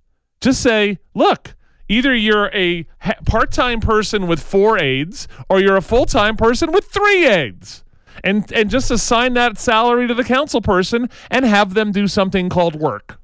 Just 0.42 0.62
say, 0.62 1.00
look, 1.14 1.55
either 1.88 2.16
you're 2.16 2.50
a 2.54 2.84
part-time 3.26 3.80
person 3.80 4.28
with 4.28 4.42
four 4.42 4.82
aides 4.82 5.28
or 5.50 5.60
you're 5.60 5.78
a 5.78 5.82
full-time 5.82 6.36
person 6.38 6.72
with 6.72 6.86
three 6.86 7.28
aides 7.28 7.84
and 8.24 8.52
and 8.52 8.70
just 8.70 8.92
assign 8.92 9.34
that 9.34 9.58
salary 9.58 10.08
to 10.08 10.14
the 10.14 10.24
council 10.24 10.62
person 10.62 11.10
and 11.30 11.46
have 11.46 11.74
them 11.74 11.92
do 11.92 12.08
something 12.08 12.50
called 12.50 12.76
work. 12.76 13.20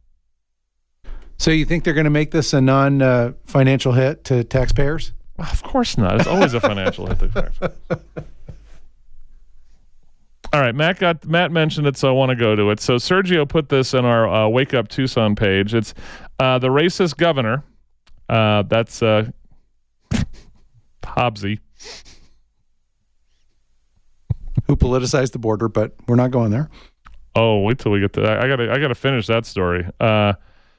So 1.38 1.50
you 1.50 1.66
think 1.66 1.84
they're 1.84 1.96
going 1.96 2.04
to 2.06 2.12
make 2.12 2.32
this 2.32 2.54
a 2.54 2.62
non 2.62 3.02
uh, 3.02 3.34
financial 3.46 3.94
hit 3.94 4.24
to 4.26 4.44
taxpayers? 4.44 5.14
Of 5.40 5.64
course 5.64 5.98
not. 5.98 6.20
It's 6.20 6.28
always 6.28 6.54
a 6.54 6.62
financial 6.62 7.08
hit. 7.08 7.20
to 7.20 7.28
taxpayers. 7.30 7.74
All 10.54 10.60
right, 10.60 10.76
Matt 10.76 11.00
got 11.00 11.26
Matt 11.26 11.52
mentioned 11.52 11.88
it, 11.88 11.98
so 11.98 12.10
I 12.10 12.12
want 12.12 12.30
to 12.30 12.36
go 12.36 12.56
to 12.56 12.70
it. 12.72 12.80
So 12.80 12.98
Sergio 12.98 13.48
put 13.48 13.70
this 13.70 13.94
in 13.94 14.06
our 14.06 14.28
uh, 14.28 14.50
Wake 14.50 14.74
Up 14.74 14.90
Tucson 14.90 15.34
page. 15.34 15.74
It's 15.74 15.94
uh, 16.40 16.60
the 16.60 16.68
racist 16.68 17.18
governor. 17.18 17.64
Uh, 18.32 18.64
that's 18.64 19.04
uh, 19.04 19.30
Hobbsy. 21.04 21.60
Who 24.68 24.78
politicized 24.78 25.34
the 25.34 25.40
border? 25.40 25.68
But 25.68 25.94
we're 26.08 26.16
not 26.16 26.32
going 26.32 26.50
there. 26.52 26.70
Oh, 27.36 27.60
wait 27.60 27.80
till 27.80 27.92
we 27.92 28.00
get 28.00 28.14
to 28.14 28.22
that. 28.22 28.40
I 28.42 28.48
gotta 28.48 28.72
I 28.72 28.80
gotta 28.80 28.96
finish 28.96 29.28
that 29.28 29.46
story. 29.46 29.86
Uh, 30.00 30.34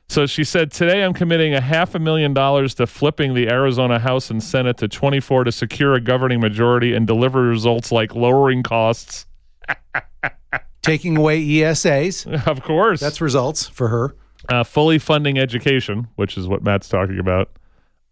so 0.08 0.24
she 0.26 0.44
said 0.44 0.70
today 0.72 1.02
I'm 1.02 1.12
committing 1.12 1.54
a 1.54 1.60
half 1.60 1.94
a 1.94 1.98
million 1.98 2.32
dollars 2.32 2.74
to 2.76 2.86
flipping 2.86 3.34
the 3.34 3.48
Arizona 3.48 3.98
House 3.98 4.30
and 4.30 4.42
Senate 4.42 4.78
to 4.78 4.88
24 4.88 5.44
to 5.44 5.52
secure 5.52 5.94
a 5.94 6.00
governing 6.00 6.40
majority 6.40 6.94
and 6.94 7.06
deliver 7.06 7.42
results 7.42 7.92
like 7.92 8.14
lowering 8.14 8.62
costs. 8.62 9.26
Taking 10.82 11.18
away 11.18 11.44
ESAs. 11.44 12.46
of 12.46 12.62
course, 12.62 13.00
That's 13.00 13.20
results 13.20 13.68
for 13.68 13.88
her. 13.88 14.16
Uh, 14.48 14.64
fully 14.64 14.98
funding 14.98 15.38
education, 15.38 16.09
which 16.16 16.37
is 16.37 16.46
what 16.46 16.62
Matt's 16.62 16.88
talking 16.88 17.18
about. 17.18 17.50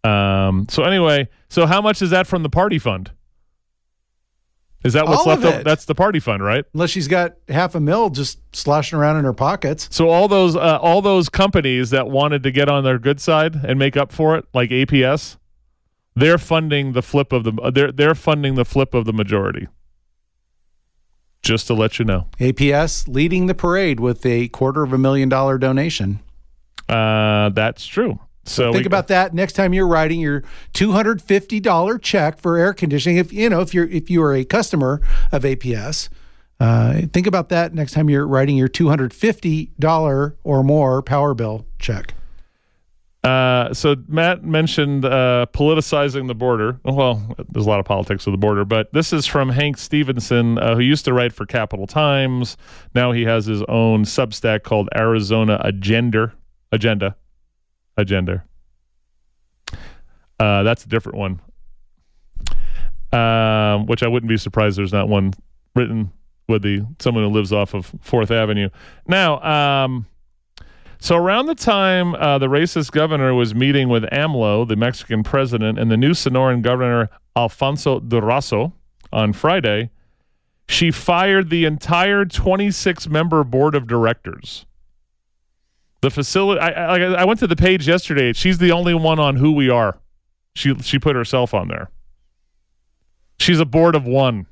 Um, 0.03 0.67
so 0.69 0.83
anyway, 0.83 1.29
so 1.49 1.65
how 1.65 1.81
much 1.81 2.01
is 2.01 2.09
that 2.09 2.27
from 2.27 2.43
the 2.43 2.49
party 2.49 2.79
fund? 2.79 3.11
Is 4.83 4.93
that 4.93 5.05
what's 5.05 5.21
All 5.21 5.27
left 5.27 5.43
of 5.43 5.53
over? 5.53 5.63
That's 5.63 5.85
the 5.85 5.93
party 5.93 6.19
fund, 6.19 6.43
right? 6.43 6.65
Unless 6.73 6.89
she's 6.89 7.07
got 7.07 7.35
half 7.49 7.75
a 7.75 7.79
mil 7.79 8.09
just 8.09 8.39
sloshing 8.55 8.97
around 8.97 9.17
in 9.17 9.25
her 9.25 9.33
pockets. 9.33 9.87
So 9.91 10.09
all 10.09 10.27
those 10.27 10.55
uh, 10.55 10.79
all 10.81 11.03
those 11.03 11.29
companies 11.29 11.91
that 11.91 12.09
wanted 12.09 12.41
to 12.43 12.51
get 12.51 12.67
on 12.67 12.83
their 12.83 12.97
good 12.97 13.19
side 13.21 13.55
and 13.63 13.77
make 13.77 13.95
up 13.95 14.11
for 14.11 14.35
it, 14.37 14.45
like 14.55 14.71
APS, 14.71 15.37
they're 16.15 16.39
funding 16.39 16.93
the 16.93 17.03
flip 17.03 17.31
of 17.31 17.43
the 17.43 17.71
they're 17.71 17.91
they're 17.91 18.15
funding 18.15 18.55
the 18.55 18.65
flip 18.65 18.95
of 18.95 19.05
the 19.05 19.13
majority. 19.13 19.67
Just 21.41 21.67
to 21.67 21.73
let 21.73 21.97
you 21.97 22.05
know. 22.05 22.27
APS 22.39 23.07
leading 23.07 23.47
the 23.47 23.55
parade 23.55 23.99
with 23.99 24.25
a 24.25 24.47
quarter 24.49 24.83
of 24.83 24.93
a 24.93 24.97
million 24.97 25.27
dollar 25.27 25.57
donation. 25.57 26.19
Uh, 26.87 27.49
that's 27.49 27.85
true. 27.85 28.19
So 28.45 28.71
Think 28.71 28.83
we- 28.83 28.87
about 28.87 29.07
that 29.07 29.33
next 29.33 29.53
time 29.53 29.73
you're 29.73 29.87
writing 29.87 30.19
your 30.19 30.43
$250 30.73 32.01
check 32.01 32.39
for 32.39 32.57
air 32.57 32.73
conditioning. 32.73 33.17
If 33.17 33.31
you 33.33 33.49
know 33.49 33.61
if 33.61 33.73
you're 33.73 33.87
if 33.87 34.09
you 34.09 34.21
are 34.23 34.33
a 34.33 34.43
customer 34.43 35.01
of 35.31 35.43
APS, 35.43 36.09
uh, 36.59 37.01
think 37.11 37.25
about 37.27 37.49
that 37.49 37.73
next 37.73 37.93
time 37.93 38.09
you're 38.09 38.27
writing 38.27 38.55
your 38.57 38.67
$250 38.67 40.33
or 40.43 40.63
more 40.63 41.01
power 41.01 41.33
bill 41.33 41.65
check. 41.79 42.13
Uh, 43.23 43.71
so 43.71 43.95
Matt 44.07 44.43
mentioned 44.43 45.05
uh, 45.05 45.45
politicizing 45.53 46.27
the 46.27 46.33
border. 46.33 46.79
Well, 46.83 47.35
there's 47.49 47.67
a 47.67 47.69
lot 47.69 47.79
of 47.79 47.85
politics 47.85 48.25
with 48.25 48.33
the 48.33 48.39
border, 48.39 48.65
but 48.65 48.91
this 48.93 49.13
is 49.13 49.27
from 49.27 49.49
Hank 49.49 49.77
Stephenson, 49.77 50.57
uh, 50.57 50.73
who 50.75 50.81
used 50.81 51.05
to 51.05 51.13
write 51.13 51.31
for 51.31 51.45
Capitol 51.45 51.85
Times. 51.85 52.57
Now 52.95 53.11
he 53.11 53.23
has 53.23 53.45
his 53.45 53.61
own 53.63 54.05
Substack 54.05 54.63
called 54.63 54.89
Arizona 54.95 55.61
Agenda. 55.63 56.33
Agenda. 56.71 57.15
Agenda. 57.95 58.43
Uh, 60.39 60.63
that's 60.63 60.83
a 60.85 60.89
different 60.89 61.19
one. 61.19 61.39
Um, 63.13 63.85
which 63.85 64.01
I 64.01 64.07
wouldn't 64.07 64.29
be 64.29 64.37
surprised 64.37 64.77
there's 64.77 64.93
not 64.93 65.09
one 65.09 65.33
written 65.75 66.11
with 66.47 66.63
the 66.63 66.85
someone 66.99 67.23
who 67.23 67.29
lives 67.29 67.53
off 67.53 67.75
of 67.75 67.91
Fourth 68.01 68.31
Avenue. 68.31 68.69
Now, 69.07 69.41
um, 69.41 70.07
so 71.01 71.15
around 71.15 71.47
the 71.47 71.55
time 71.55 72.13
uh, 72.13 72.37
the 72.37 72.45
racist 72.45 72.91
governor 72.91 73.33
was 73.33 73.55
meeting 73.55 73.89
with 73.89 74.03
AMLO, 74.11 74.67
the 74.67 74.75
Mexican 74.75 75.23
president, 75.23 75.79
and 75.79 75.89
the 75.89 75.97
new 75.97 76.11
Sonoran 76.11 76.61
governor 76.61 77.09
Alfonso 77.35 77.99
Durazo 77.99 78.73
on 79.11 79.33
Friday, 79.33 79.89
she 80.69 80.91
fired 80.91 81.49
the 81.49 81.65
entire 81.65 82.23
26 82.23 83.09
member 83.09 83.43
board 83.43 83.73
of 83.73 83.87
directors. 83.87 84.67
The 86.01 86.11
facility. 86.11 86.61
I, 86.61 86.69
I, 86.69 86.97
I 87.21 87.25
went 87.25 87.39
to 87.39 87.47
the 87.47 87.55
page 87.55 87.87
yesterday. 87.87 88.31
She's 88.33 88.59
the 88.59 88.71
only 88.71 88.93
one 88.93 89.19
on 89.19 89.37
who 89.37 89.51
we 89.51 89.71
are. 89.71 89.97
She 90.55 90.75
she 90.75 90.99
put 90.99 91.15
herself 91.15 91.53
on 91.55 91.67
there. 91.67 91.89
She's 93.39 93.59
a 93.59 93.65
board 93.65 93.95
of 93.95 94.05
one. 94.05 94.45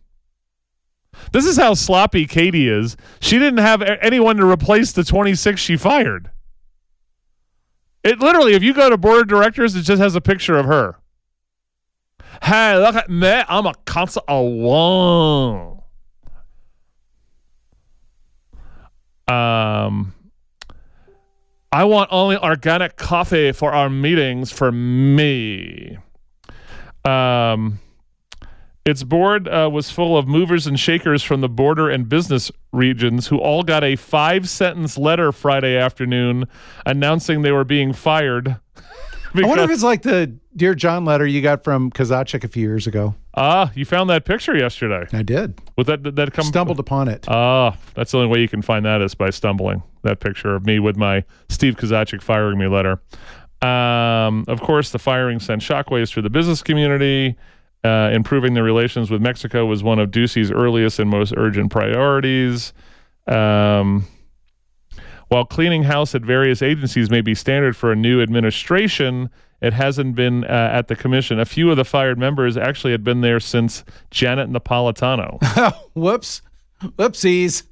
This 1.31 1.45
is 1.45 1.57
how 1.57 1.75
sloppy 1.75 2.25
Katie 2.25 2.67
is. 2.67 2.97
She 3.19 3.37
didn't 3.37 3.59
have 3.59 3.83
anyone 3.83 4.37
to 4.37 4.49
replace 4.49 4.91
the 4.91 5.03
26 5.03 5.61
she 5.61 5.77
fired. 5.77 6.31
It 8.03 8.19
literally, 8.19 8.53
if 8.53 8.63
you 8.63 8.73
go 8.73 8.89
to 8.89 8.97
board 8.97 9.21
of 9.21 9.27
directors, 9.27 9.75
it 9.75 9.81
just 9.81 10.01
has 10.01 10.15
a 10.15 10.21
picture 10.21 10.57
of 10.57 10.65
her. 10.65 10.97
Hey, 12.43 12.77
look 12.77 12.95
at 12.95 13.09
me. 13.09 13.43
I'm 13.47 13.65
a 13.65 13.73
constant 13.85 14.25
of 14.27 14.45
one. 14.53 15.79
Um, 19.27 20.13
I 21.71 21.83
want 21.83 22.09
only 22.11 22.37
organic 22.37 22.95
coffee 22.95 23.51
for 23.51 23.73
our 23.73 23.89
meetings 23.89 24.51
for 24.51 24.71
me. 24.71 25.97
Um, 27.05 27.79
its 28.85 29.03
board 29.03 29.47
uh, 29.47 29.69
was 29.71 29.91
full 29.91 30.17
of 30.17 30.27
movers 30.27 30.65
and 30.65 30.79
shakers 30.79 31.21
from 31.21 31.41
the 31.41 31.49
border 31.49 31.89
and 31.89 32.09
business 32.09 32.51
regions 32.71 33.27
who 33.27 33.37
all 33.37 33.63
got 33.63 33.83
a 33.83 33.95
five 33.95 34.49
sentence 34.49 34.97
letter 34.97 35.31
Friday 35.31 35.77
afternoon 35.77 36.45
announcing 36.85 37.41
they 37.41 37.51
were 37.51 37.63
being 37.63 37.93
fired. 37.93 38.57
I 39.35 39.45
wonder 39.45 39.63
if 39.63 39.69
it's 39.69 39.83
like 39.83 40.01
the 40.01 40.35
Dear 40.55 40.73
John 40.73 41.05
letter 41.05 41.27
you 41.27 41.41
got 41.41 41.63
from 41.63 41.91
Kozachik 41.91 42.43
a 42.43 42.47
few 42.47 42.63
years 42.63 42.87
ago. 42.87 43.13
ah, 43.35 43.71
you 43.75 43.85
found 43.85 44.09
that 44.09 44.25
picture 44.25 44.57
yesterday. 44.57 45.07
I 45.13 45.21
did. 45.21 45.59
Was 45.77 45.85
that 45.85 46.01
that, 46.03 46.15
that 46.15 46.33
come? 46.33 46.45
Stumbled 46.45 46.79
upon 46.79 47.07
it. 47.07 47.25
Ah, 47.27 47.77
that's 47.93 48.11
the 48.11 48.17
only 48.17 48.29
way 48.29 48.39
you 48.39 48.49
can 48.49 48.63
find 48.63 48.83
that 48.85 49.01
is 49.01 49.13
by 49.13 49.29
stumbling. 49.29 49.83
That 50.01 50.19
picture 50.19 50.55
of 50.55 50.65
me 50.65 50.79
with 50.79 50.97
my 50.97 51.23
Steve 51.49 51.75
Kozachik 51.75 52.21
firing 52.23 52.57
me 52.57 52.67
letter. 52.67 53.01
Um, 53.61 54.45
of 54.47 54.61
course, 54.61 54.91
the 54.91 54.99
firing 54.99 55.39
sent 55.39 55.61
shockwaves 55.61 56.09
through 56.11 56.23
the 56.23 56.29
business 56.29 56.63
community. 56.63 57.35
Uh, 57.83 58.09
improving 58.11 58.55
the 58.55 58.63
relations 58.63 59.09
with 59.09 59.21
Mexico 59.21 59.65
was 59.65 59.81
one 59.81 59.99
of 59.99 60.11
Ducey's 60.11 60.51
earliest 60.51 60.99
and 60.99 61.09
most 61.09 61.33
urgent 61.37 61.71
priorities. 61.71 62.73
Um, 63.25 64.05
while 65.29 65.45
cleaning 65.45 65.83
house 65.83 66.13
at 66.13 66.23
various 66.23 66.61
agencies 66.61 67.09
may 67.09 67.21
be 67.21 67.33
standard 67.33 67.77
for 67.77 67.91
a 67.91 67.95
new 67.95 68.21
administration, 68.21 69.29
it 69.61 69.73
hasn't 69.73 70.15
been 70.15 70.43
uh, 70.43 70.71
at 70.73 70.87
the 70.87 70.95
commission. 70.95 71.39
A 71.39 71.45
few 71.45 71.69
of 71.69 71.77
the 71.77 71.85
fired 71.85 72.17
members 72.17 72.57
actually 72.57 72.91
had 72.91 73.03
been 73.03 73.21
there 73.21 73.39
since 73.39 73.83
Janet 74.11 74.49
Napolitano. 74.49 75.39
Whoops. 75.93 76.41
Whoopsies. 76.81 77.63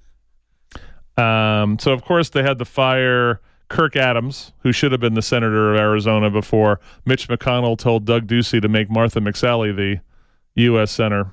Um, 1.18 1.80
so 1.80 1.94
of 1.94 2.04
course 2.04 2.30
they 2.30 2.44
had 2.44 2.60
to 2.60 2.66
fire 2.66 3.42
Kirk 3.70 3.96
Adams, 3.96 4.54
who 4.60 4.72
should 4.72 4.92
have 4.92 5.02
been 5.02 5.14
the 5.14 5.22
senator 5.22 5.74
of 5.74 5.80
Arizona 5.80 6.30
before 6.30 6.80
Mitch 7.06 7.28
McConnell 7.28 7.78
told 7.78 8.06
Doug 8.06 8.28
Ducey 8.28 8.62
to 8.62 8.68
make 8.68 8.90
Martha 8.90 9.20
McSally 9.20 9.76
the 9.76 10.00
U.S. 10.56 10.92
senator. 10.92 11.32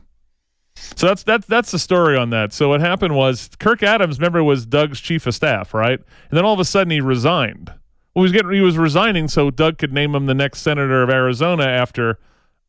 So 0.74 1.06
that's 1.06 1.22
that's 1.22 1.46
that's 1.46 1.70
the 1.70 1.78
story 1.78 2.16
on 2.16 2.30
that. 2.30 2.52
So 2.52 2.68
what 2.68 2.80
happened 2.80 3.14
was 3.14 3.48
Kirk 3.60 3.82
Adams, 3.82 4.18
remember, 4.18 4.42
was 4.42 4.66
Doug's 4.66 5.00
chief 5.00 5.26
of 5.26 5.34
staff, 5.34 5.72
right? 5.72 5.98
And 5.98 6.36
then 6.36 6.44
all 6.44 6.52
of 6.52 6.60
a 6.60 6.64
sudden 6.64 6.90
he 6.90 7.00
resigned. 7.00 7.68
Well, 8.14 8.22
he 8.22 8.22
was 8.22 8.32
getting 8.32 8.52
he 8.52 8.60
was 8.60 8.76
resigning 8.76 9.28
so 9.28 9.50
Doug 9.50 9.78
could 9.78 9.92
name 9.92 10.14
him 10.14 10.26
the 10.26 10.34
next 10.34 10.62
senator 10.62 11.02
of 11.02 11.10
Arizona 11.10 11.64
after 11.64 12.18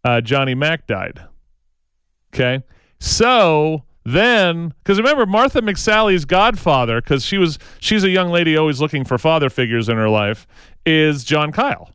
uh, 0.04 0.22
Johnny 0.22 0.54
Mack 0.54 0.86
died. 0.86 1.24
Okay. 2.34 2.64
So 3.00 3.85
then, 4.06 4.74
because 4.84 5.00
remember, 5.00 5.26
Martha 5.26 5.62
McSally's 5.62 6.26
godfather, 6.26 7.02
because 7.02 7.26
she 7.26 7.40
was 7.40 7.58
she's 7.80 8.04
a 8.04 8.10
young 8.10 8.30
lady 8.30 8.56
always 8.56 8.80
looking 8.80 9.04
for 9.04 9.18
father 9.18 9.50
figures 9.50 9.90
in 9.90 9.98
her 9.98 10.10
life, 10.10 10.46
is 10.86 11.24
Jon 11.24 11.52
Kyl. 11.52 11.90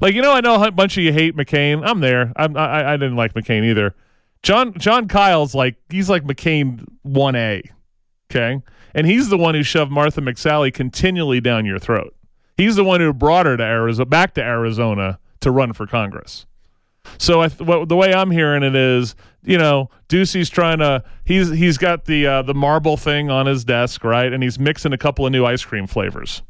Like 0.00 0.14
you 0.14 0.22
know, 0.22 0.32
I 0.32 0.40
know 0.40 0.62
a 0.62 0.72
bunch 0.72 0.98
of 0.98 1.04
you 1.04 1.12
hate 1.12 1.36
McCain. 1.36 1.86
I'm 1.86 2.00
there. 2.00 2.32
I'm, 2.34 2.56
I 2.56 2.94
I 2.94 2.96
didn't 2.96 3.14
like 3.14 3.32
McCain 3.34 3.64
either. 3.64 3.94
John 4.42 4.74
Jon 4.76 5.06
Kyl's 5.06 5.54
like 5.54 5.76
he's 5.88 6.10
like 6.10 6.24
McCain 6.24 6.84
one 7.02 7.36
A, 7.36 7.62
okay, 8.28 8.60
and 8.92 9.06
he's 9.06 9.28
the 9.28 9.38
one 9.38 9.54
who 9.54 9.62
shoved 9.62 9.92
Martha 9.92 10.20
McSally 10.20 10.74
continually 10.74 11.40
down 11.40 11.64
your 11.64 11.78
throat. 11.78 12.12
He's 12.56 12.74
the 12.74 12.84
one 12.84 13.00
who 13.00 13.12
brought 13.12 13.46
her 13.46 13.56
to 13.56 13.62
Arizona, 13.62 14.06
back 14.06 14.34
to 14.34 14.42
Arizona 14.42 15.20
to 15.42 15.52
run 15.52 15.74
for 15.74 15.86
Congress. 15.86 16.44
So 17.18 17.40
I, 17.40 17.48
the 17.48 17.96
way 17.96 18.12
I'm 18.12 18.30
hearing 18.30 18.62
it 18.62 18.74
is, 18.74 19.14
you 19.42 19.58
know, 19.58 19.90
Ducey's 20.08 20.48
trying 20.48 20.78
to 20.78 21.04
he's 21.24 21.50
he's 21.50 21.78
got 21.78 22.04
the 22.04 22.26
uh, 22.26 22.42
the 22.42 22.54
marble 22.54 22.96
thing 22.96 23.30
on 23.30 23.46
his 23.46 23.64
desk, 23.64 24.04
right, 24.04 24.32
and 24.32 24.42
he's 24.42 24.58
mixing 24.58 24.92
a 24.92 24.98
couple 24.98 25.26
of 25.26 25.32
new 25.32 25.44
ice 25.44 25.64
cream 25.64 25.86
flavors, 25.86 26.42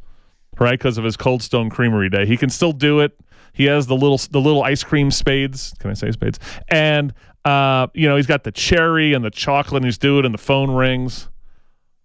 right, 0.59 0.79
because 0.79 0.99
of 0.99 1.05
his 1.05 1.17
Cold 1.17 1.43
Stone 1.43 1.71
Creamery 1.71 2.09
day. 2.09 2.27
He 2.27 2.37
can 2.37 2.51
still 2.51 2.73
do 2.73 3.01
it. 3.01 3.19
He 3.53 3.65
has 3.65 3.87
the 3.87 3.95
little 3.97 4.19
the 4.31 4.41
little 4.41 4.63
ice 4.63 4.83
cream 4.83 5.11
spades. 5.11 5.75
Can 5.79 5.91
I 5.91 5.95
say 5.95 6.11
spades? 6.11 6.39
And 6.69 7.13
uh, 7.45 7.89
you 7.95 8.09
know, 8.09 8.17
he's 8.17 8.27
got 8.27 8.45
the 8.45 8.53
cherry 8.53 9.13
and 9.13 9.25
the 9.25 9.31
chocolate. 9.31 9.83
And 9.83 9.85
he's 9.87 9.99
doing 9.99 10.21
it, 10.21 10.27
and 10.27 10.35
the 10.35 10.39
phone 10.39 10.71
rings, 10.71 11.29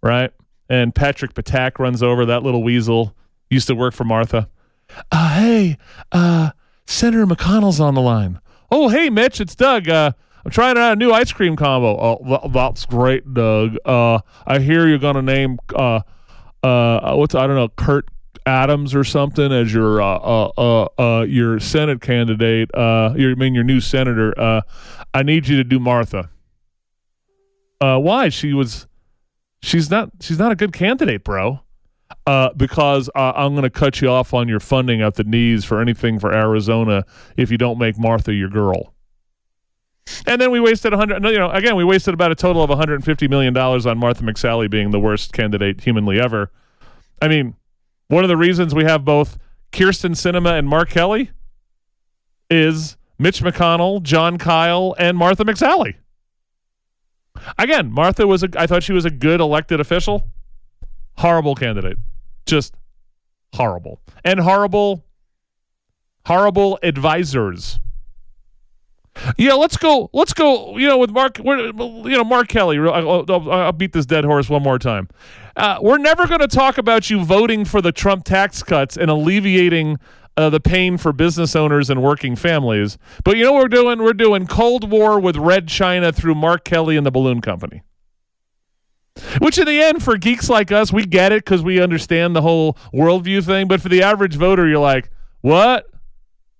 right? 0.02 0.30
And 0.68 0.94
Patrick 0.94 1.34
Ptak 1.34 1.78
runs 1.78 2.02
over. 2.02 2.26
That 2.26 2.42
little 2.42 2.62
weasel 2.62 3.14
used 3.50 3.66
to 3.68 3.74
work 3.74 3.94
for 3.94 4.04
Martha. 4.04 4.48
Uh, 5.10 5.34
hey, 5.34 5.78
uh, 6.12 6.50
Senator 6.88 7.26
McConnell's 7.26 7.80
on 7.80 7.94
the 7.94 8.00
line. 8.00 8.40
Oh, 8.70 8.88
hey, 8.88 9.10
Mitch, 9.10 9.42
it's 9.42 9.54
Doug. 9.54 9.90
Uh, 9.90 10.12
I'm 10.42 10.50
trying 10.50 10.78
out 10.78 10.94
a 10.94 10.96
new 10.96 11.12
ice 11.12 11.30
cream 11.30 11.54
combo. 11.54 11.98
Oh, 12.00 12.48
that's 12.48 12.86
great, 12.86 13.34
Doug. 13.34 13.76
Uh, 13.84 14.20
I 14.46 14.58
hear 14.60 14.88
you're 14.88 14.98
gonna 14.98 15.20
name 15.20 15.58
uh, 15.74 16.00
uh, 16.62 17.14
what's 17.14 17.34
I 17.34 17.46
don't 17.46 17.56
know, 17.56 17.68
Kurt 17.68 18.08
Adams 18.46 18.94
or 18.94 19.04
something 19.04 19.52
as 19.52 19.72
your 19.72 20.00
uh, 20.00 20.16
uh, 20.16 20.50
uh, 20.56 20.88
uh 20.98 21.22
your 21.24 21.60
Senate 21.60 22.00
candidate. 22.00 22.74
Uh, 22.74 23.12
your, 23.16 23.32
I 23.32 23.34
mean 23.34 23.54
your 23.54 23.64
new 23.64 23.80
senator. 23.80 24.32
Uh, 24.40 24.62
I 25.12 25.22
need 25.22 25.46
you 25.46 25.58
to 25.58 25.64
do 25.64 25.78
Martha. 25.78 26.30
Uh, 27.82 27.98
why? 27.98 28.30
She 28.30 28.54
was, 28.54 28.86
she's 29.60 29.90
not, 29.90 30.10
she's 30.20 30.38
not 30.38 30.52
a 30.52 30.56
good 30.56 30.72
candidate, 30.72 31.22
bro 31.22 31.60
uh, 32.26 32.50
because 32.56 33.10
I'm 33.14 33.52
going 33.52 33.62
to 33.62 33.70
cut 33.70 34.00
you 34.00 34.08
off 34.08 34.34
on 34.34 34.48
your 34.48 34.60
funding 34.60 35.02
at 35.02 35.14
the 35.14 35.24
knees 35.24 35.64
for 35.64 35.80
anything 35.80 36.18
for 36.18 36.32
Arizona 36.32 37.04
if 37.36 37.50
you 37.50 37.58
don't 37.58 37.78
make 37.78 37.98
Martha 37.98 38.32
your 38.32 38.48
girl. 38.48 38.94
And 40.26 40.40
then 40.40 40.50
we 40.50 40.60
wasted 40.60 40.92
100, 40.92 41.22
no, 41.22 41.28
you 41.30 41.38
know, 41.38 41.50
again, 41.50 41.76
we 41.76 41.84
wasted 41.84 42.14
about 42.14 42.32
a 42.32 42.34
total 42.34 42.62
of 42.62 42.70
150 42.70 43.28
million 43.28 43.52
dollars 43.52 43.84
on 43.86 43.98
Martha 43.98 44.22
McSally 44.22 44.70
being 44.70 44.90
the 44.90 45.00
worst 45.00 45.32
candidate 45.32 45.82
humanly 45.82 46.18
ever. 46.18 46.50
I 47.20 47.28
mean, 47.28 47.56
one 48.08 48.24
of 48.24 48.28
the 48.28 48.36
reasons 48.36 48.74
we 48.74 48.84
have 48.84 49.04
both 49.04 49.38
Kyrsten 49.72 50.12
Sinema 50.12 50.58
and 50.58 50.66
Mark 50.66 50.88
Kelly 50.88 51.30
is 52.50 52.96
Mitch 53.18 53.42
McConnell, 53.42 54.02
Jon 54.02 54.38
Kyl, 54.38 54.94
and 54.98 55.16
Martha 55.18 55.44
McSally. 55.44 55.96
Again, 57.58 57.92
Martha 57.92 58.26
was 58.26 58.42
a, 58.42 58.48
I 58.56 58.66
thought 58.66 58.82
she 58.82 58.92
was 58.92 59.04
a 59.04 59.10
good 59.10 59.40
elected 59.40 59.78
official 59.78 60.28
horrible 61.18 61.54
candidate 61.54 61.98
just 62.46 62.74
horrible 63.54 64.00
and 64.24 64.40
horrible 64.40 65.04
horrible 66.26 66.78
advisors 66.82 67.80
Yeah, 69.36 69.54
let's 69.54 69.76
go. 69.76 70.10
Let's 70.12 70.32
go. 70.32 70.76
You 70.76 70.86
know, 70.86 70.98
with 70.98 71.10
Mark, 71.10 71.38
you 71.38 71.72
know, 71.74 72.24
Mark 72.24 72.48
Kelly. 72.48 72.78
I'll, 72.78 73.24
I'll, 73.28 73.72
beat 73.72 73.92
this 73.92 74.06
dead 74.06 74.24
horse 74.24 74.48
one 74.48 74.62
more 74.62 74.78
time. 74.78 75.08
Uh, 75.56 75.78
we're 75.82 75.98
never 75.98 76.26
going 76.26 76.40
to 76.40 76.48
talk 76.48 76.78
about 76.78 77.10
you 77.10 77.24
voting 77.24 77.64
for 77.64 77.82
the 77.82 77.92
Trump 77.92 78.24
tax 78.24 78.62
cuts 78.62 78.96
and 78.96 79.10
alleviating 79.10 79.98
uh, 80.36 80.48
the 80.50 80.60
pain 80.60 80.96
for 80.96 81.12
business 81.12 81.56
owners 81.56 81.90
and 81.90 82.02
working 82.02 82.36
families. 82.36 82.96
But 83.24 83.36
you 83.36 83.44
know 83.44 83.52
what 83.52 83.62
we're 83.62 83.68
doing? 83.68 84.02
We're 84.02 84.12
doing 84.12 84.46
Cold 84.46 84.88
War 84.88 85.18
with 85.18 85.36
Red 85.36 85.66
China 85.66 86.12
through 86.12 86.36
Mark 86.36 86.64
Kelly 86.64 86.96
and 86.96 87.04
the 87.04 87.10
Balloon 87.10 87.40
Company. 87.40 87.82
Which, 89.38 89.58
in 89.58 89.66
the 89.66 89.80
end, 89.80 90.02
for 90.02 90.16
geeks 90.16 90.48
like 90.48 90.72
us, 90.72 90.92
we 90.92 91.04
get 91.04 91.32
it 91.32 91.44
because 91.44 91.62
we 91.62 91.80
understand 91.80 92.34
the 92.34 92.42
whole 92.42 92.74
worldview 92.92 93.44
thing. 93.44 93.68
But 93.68 93.80
for 93.80 93.88
the 93.88 94.02
average 94.02 94.36
voter, 94.36 94.68
you're 94.68 94.78
like, 94.78 95.10
what? 95.40 95.86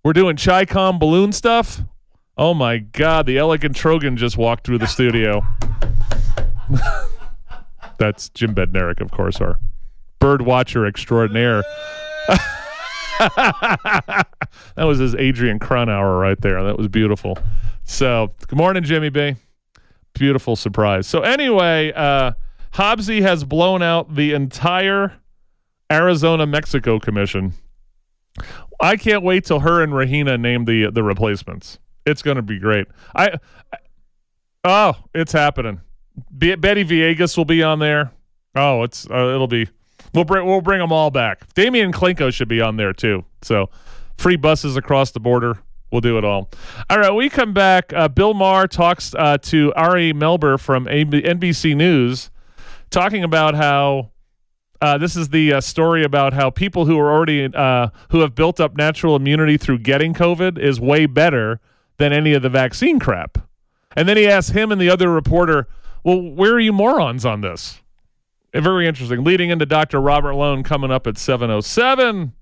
We're 0.04 0.12
doing 0.12 0.36
Chi-Com 0.36 0.98
balloon 0.98 1.32
stuff? 1.32 1.80
Oh 2.36 2.54
my 2.54 2.78
God, 2.78 3.26
the 3.26 3.36
elegant 3.38 3.74
Trogon 3.74 4.16
just 4.16 4.38
walked 4.38 4.64
through 4.64 4.78
the 4.78 4.86
studio. 4.86 5.44
That's 7.98 8.28
Jim 8.28 8.54
Bednarik, 8.54 9.00
of 9.00 9.10
course, 9.10 9.40
our 9.40 9.58
bird 10.20 10.42
watcher 10.42 10.86
extraordinaire. 10.86 11.64
that 13.18 14.26
was 14.76 14.98
his 14.98 15.16
Adrian 15.16 15.58
Cronauer 15.58 16.20
right 16.20 16.40
there. 16.40 16.62
That 16.62 16.78
was 16.78 16.86
beautiful. 16.86 17.36
So, 17.82 18.32
good 18.46 18.56
morning, 18.56 18.84
Jimmy 18.84 19.08
B. 19.08 19.34
Beautiful 20.14 20.54
surprise. 20.54 21.08
So, 21.08 21.22
anyway, 21.22 21.92
uh, 21.92 22.32
Hobbsy 22.72 23.22
has 23.22 23.44
blown 23.44 23.83
out 23.83 24.14
the 24.14 24.33
entire 24.33 25.14
Arizona 25.90 26.46
Mexico 26.46 26.98
Commission. 26.98 27.54
I 28.81 28.96
can't 28.96 29.22
wait 29.22 29.44
till 29.44 29.61
her 29.61 29.83
and 29.83 29.94
Regina 29.94 30.38
name 30.38 30.64
the 30.64 30.90
the 30.90 31.02
replacements. 31.02 31.78
It's 32.07 32.22
going 32.22 32.37
to 32.37 32.42
be 32.42 32.59
great. 32.59 32.87
I, 33.14 33.38
I 33.72 33.78
oh, 34.64 34.96
it's 35.14 35.33
happening. 35.33 35.81
Be, 36.37 36.54
Betty 36.54 36.85
Villegas 36.85 37.37
will 37.37 37.44
be 37.44 37.62
on 37.62 37.78
there. 37.78 38.12
Oh, 38.54 38.83
it's 38.83 39.09
uh, 39.11 39.33
it'll 39.35 39.48
be. 39.48 39.68
We'll 40.14 40.24
bring 40.24 40.46
we'll 40.46 40.61
bring 40.61 40.81
them 40.81 40.92
all 40.92 41.11
back. 41.11 41.52
Damian 41.54 41.92
Klinko 41.92 42.33
should 42.33 42.48
be 42.48 42.61
on 42.61 42.76
there 42.76 42.92
too. 42.92 43.24
So 43.42 43.70
free 44.16 44.37
buses 44.37 44.76
across 44.76 45.11
the 45.11 45.20
border. 45.20 45.59
We'll 45.90 46.00
do 46.00 46.18
it 46.18 46.24
all. 46.24 46.50
All 46.90 46.98
right, 46.98 47.12
we 47.14 47.31
come 47.31 47.54
back. 47.54 47.92
Uh, 47.94 48.09
Bill 48.09 48.35
Maher 48.35 48.66
talks 48.66 49.14
uh, 49.14 49.38
to 49.38 49.72
Ari 49.74 50.12
Melber 50.12 50.61
from 50.61 50.85
NBC 50.85 51.74
News, 51.74 52.31
talking 52.90 53.24
about 53.24 53.55
how 53.55 54.11
uh, 54.81 54.98
this 54.98 55.16
is 55.16 55.31
the 55.31 55.55
uh, 55.55 55.61
story 55.61 56.05
about 56.05 56.33
how 56.33 56.51
people 56.51 56.87
who 56.87 56.98
are 56.98 57.11
already 57.11 57.44
uh, 57.53 57.88
who 58.11 58.20
have 58.20 58.35
built 58.35 58.61
up 58.61 58.77
natural 58.77 59.16
immunity 59.16 59.57
through 59.57 59.79
getting 59.79 60.14
COVID 60.14 60.59
is 60.59 60.81
way 60.81 61.07
better 61.07 61.61
than 61.96 62.12
any 62.12 62.33
of 62.33 62.42
the 62.42 62.48
vaccine 62.48 62.98
crap. 62.98 63.38
And 63.96 64.09
then 64.09 64.16
he 64.16 64.29
asked 64.29 64.53
him 64.53 64.70
and 64.70 64.81
the 64.81 64.90
other 64.90 65.11
reporter, 65.11 65.66
"Well, 66.05 66.20
where 66.20 66.53
are 66.53 66.61
you 66.61 66.72
morons 66.72 67.24
on 67.24 67.40
this?" 67.40 67.83
Very 68.55 68.87
interesting. 68.87 69.24
Leading 69.24 69.51
into 69.51 69.66
Dr. 69.66 70.01
Robert 70.01 70.33
Malone 70.33 70.62
coming 70.62 70.90
up 70.90 71.07
at 71.07 71.18
707. 71.18 72.33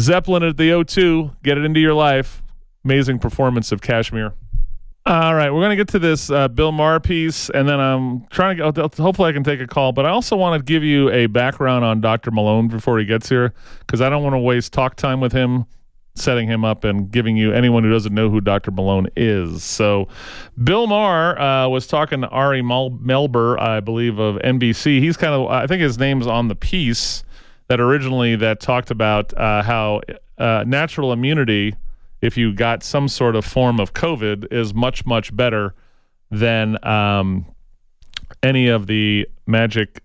Zeppelin 0.00 0.42
at 0.42 0.56
the 0.56 0.70
O2. 0.70 1.42
Get 1.42 1.58
it 1.58 1.64
into 1.64 1.80
your 1.80 1.94
life. 1.94 2.42
Amazing 2.84 3.18
performance 3.18 3.72
of 3.72 3.80
Kashmir. 3.80 4.34
All 5.06 5.34
right, 5.34 5.50
we're 5.50 5.60
going 5.60 5.70
to 5.70 5.76
get 5.76 5.88
to 5.88 5.98
this 5.98 6.30
uh, 6.30 6.48
Bill 6.48 6.72
Maher 6.72 6.98
piece, 6.98 7.50
and 7.50 7.68
then 7.68 7.78
I'm 7.78 8.26
trying 8.28 8.56
to 8.56 8.72
get, 8.72 8.94
hopefully 8.94 9.28
I 9.28 9.32
can 9.32 9.44
take 9.44 9.60
a 9.60 9.66
call, 9.66 9.92
but 9.92 10.06
I 10.06 10.08
also 10.08 10.34
want 10.34 10.58
to 10.58 10.64
give 10.64 10.82
you 10.82 11.10
a 11.10 11.26
background 11.26 11.84
on 11.84 12.00
Dr. 12.00 12.30
Malone 12.30 12.68
before 12.68 12.98
he 12.98 13.04
gets 13.04 13.28
here 13.28 13.52
because 13.80 14.00
I 14.00 14.08
don't 14.08 14.22
want 14.22 14.32
to 14.32 14.38
waste 14.38 14.72
talk 14.72 14.96
time 14.96 15.20
with 15.20 15.32
him 15.32 15.66
setting 16.14 16.48
him 16.48 16.64
up 16.64 16.84
and 16.84 17.10
giving 17.10 17.36
you 17.36 17.52
anyone 17.52 17.82
who 17.82 17.90
doesn't 17.90 18.14
know 18.14 18.30
who 18.30 18.40
Dr. 18.40 18.70
Malone 18.70 19.08
is. 19.14 19.62
So, 19.62 20.08
Bill 20.62 20.86
Maher 20.86 21.38
uh, 21.38 21.68
was 21.68 21.86
talking 21.86 22.22
to 22.22 22.28
Ari 22.28 22.62
Melber, 22.62 23.60
I 23.60 23.80
believe, 23.80 24.18
of 24.18 24.36
NBC. 24.36 25.00
He's 25.00 25.18
kind 25.18 25.34
of, 25.34 25.48
I 25.48 25.66
think 25.66 25.82
his 25.82 25.98
name's 25.98 26.26
on 26.26 26.48
the 26.48 26.54
piece 26.54 27.24
that 27.66 27.80
originally 27.80 28.36
that 28.36 28.60
talked 28.60 28.90
about 28.90 29.36
uh, 29.36 29.62
how 29.62 30.00
uh, 30.38 30.64
natural 30.66 31.12
immunity, 31.12 31.74
if 32.24 32.36
you 32.36 32.52
got 32.52 32.82
some 32.82 33.08
sort 33.08 33.36
of 33.36 33.44
form 33.44 33.78
of 33.78 33.92
COVID, 33.92 34.52
is 34.52 34.74
much 34.74 35.04
much 35.06 35.34
better 35.34 35.74
than 36.30 36.84
um, 36.86 37.46
any 38.42 38.68
of 38.68 38.86
the 38.86 39.28
magic. 39.46 40.02